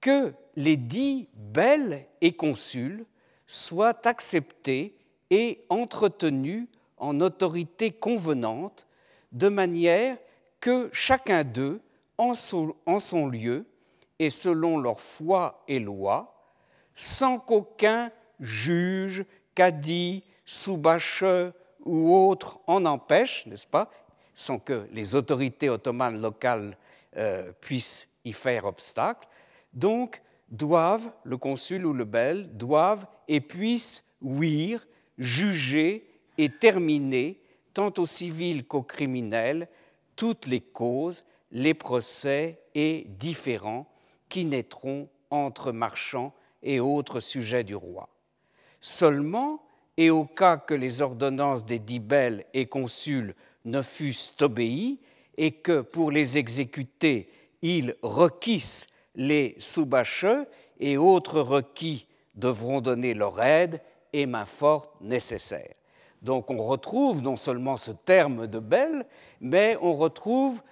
[0.01, 3.07] que les dix belles et consuls
[3.47, 4.97] soient acceptés
[5.31, 8.87] et entretenus en autorité convenante,
[9.33, 10.17] de manière
[10.61, 11.81] que chacun d'eux,
[12.17, 13.67] en son, lieu
[14.21, 16.53] et selon leur foi et loi,
[16.95, 21.53] sans qu'aucun juge, cadi, sous-bacheux
[21.85, 23.91] ou autre en empêche, n'est-ce pas,
[24.35, 26.77] sans que les autorités ottomanes locales
[27.17, 29.29] euh, puissent y faire obstacle,
[29.73, 30.21] donc
[30.51, 34.87] doivent, le consul ou le bel, doivent et puissent ouïr,
[35.19, 36.09] juger
[36.39, 37.41] et terminer,
[37.73, 39.69] tant au civil qu'au criminel,
[40.17, 43.87] toutes les causes, les procès et différents
[44.29, 46.33] qui naîtront entre marchands
[46.63, 48.09] et autres sujets du roi.
[48.81, 49.63] Seulement,
[49.97, 53.35] et au cas que les ordonnances des dix belles et consuls
[53.65, 54.99] ne fussent obéies,
[55.37, 57.29] et que pour les exécuter,
[57.63, 58.87] ils requissent
[59.17, 60.47] les sous-bacheux
[60.81, 63.81] et autres requis devront donner leur aide
[64.13, 65.75] et main forte nécessaire.
[66.23, 69.07] Donc on retrouve non seulement ce terme de belle,
[69.41, 70.63] mais on retrouve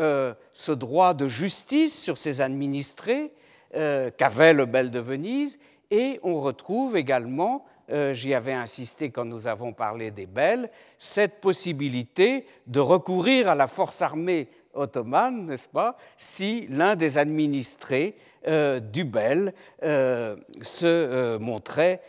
[0.00, 3.32] euh, ce droit de justice sur ces administrés
[3.74, 5.58] euh, qu'avait le bel de Venise,
[5.90, 11.40] et on retrouve également, euh, j'y avais insisté quand nous avons parlé des belles, cette
[11.40, 18.16] possibilité de recourir à la force armée ottomane, n'est-ce pas, si l'un des administrés
[18.46, 22.00] euh, du Bel euh, se montrait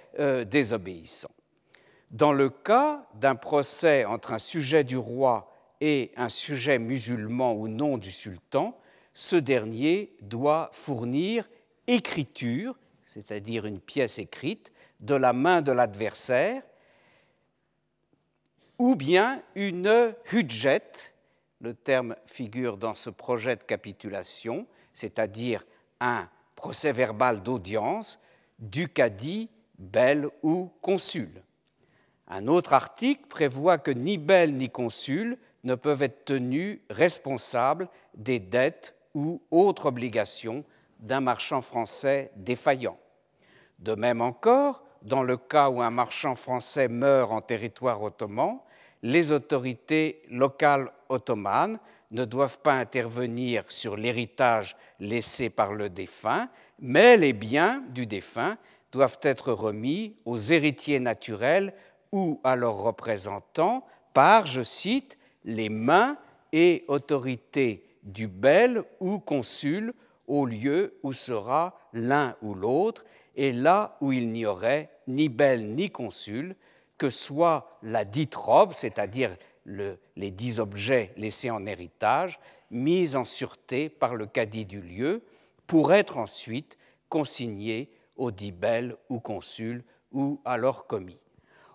[0.48, 1.32] désobéissant.
[2.12, 7.68] Dans le cas d'un procès entre un sujet du roi et un sujet musulman ou
[7.68, 8.78] non du sultan,
[9.14, 11.50] ce dernier doit fournir
[11.88, 14.72] écriture, c'est-à-dire une pièce écrite,
[15.02, 16.64] de la main de l'adversaire,
[18.78, 20.82] ou bien une hudjet,
[21.60, 25.64] le terme figure dans ce projet de capitulation, c'est-à-dire
[26.00, 28.20] un procès verbal d'audience
[28.60, 31.44] du cadi, bel ou consul.
[32.28, 38.40] Un autre article prévoit que ni bel ni consul ne peuvent être tenus responsables des
[38.40, 40.64] dettes ou autres obligations
[41.00, 42.98] d'un marchand français défaillant.
[43.80, 48.60] De même encore, dans le cas où un marchand français meurt en territoire ottoman,
[49.04, 51.80] les autorités locales ottomanes
[52.12, 56.50] ne doivent pas intervenir sur l'héritage laissé par le défunt,
[56.80, 58.58] mais les biens du défunt
[58.92, 61.74] doivent être remis aux héritiers naturels
[62.12, 66.18] ou à leurs représentants par, je cite, les mains
[66.52, 69.94] et autorités du bel ou consul
[70.28, 75.74] au lieu où sera l'un ou l'autre, et là où il n'y aurait ni bel
[75.74, 76.56] ni consul,
[76.98, 79.36] que soit la dite robe, c'est-à-dire
[79.66, 82.40] les dix objets laissés en héritage,
[82.70, 85.24] mis en sûreté par le cadi du lieu,
[85.68, 86.78] pour être ensuite
[87.10, 91.18] consignés au dit bel ou consul ou leur commis.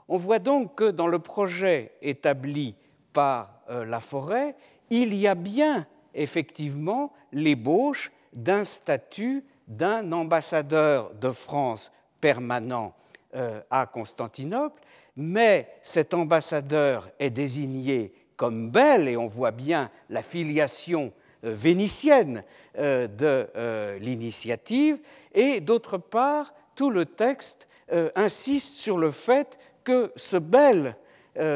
[0.08, 2.76] On voit donc que dans le projet établi
[3.12, 4.54] par euh, la forêt,
[4.90, 12.94] il y a bien effectivement l'ébauche d'un statut d'un ambassadeur de France permanent
[13.36, 14.80] euh, à Constantinople
[15.14, 21.12] mais cet ambassadeur est désigné comme bel, et on voit bien la filiation
[21.44, 22.44] euh, vénitienne
[22.78, 24.96] euh, de l'initiative,
[25.34, 27.68] et d'autre part, tout le texte
[28.14, 30.96] insiste sur le fait que ce bel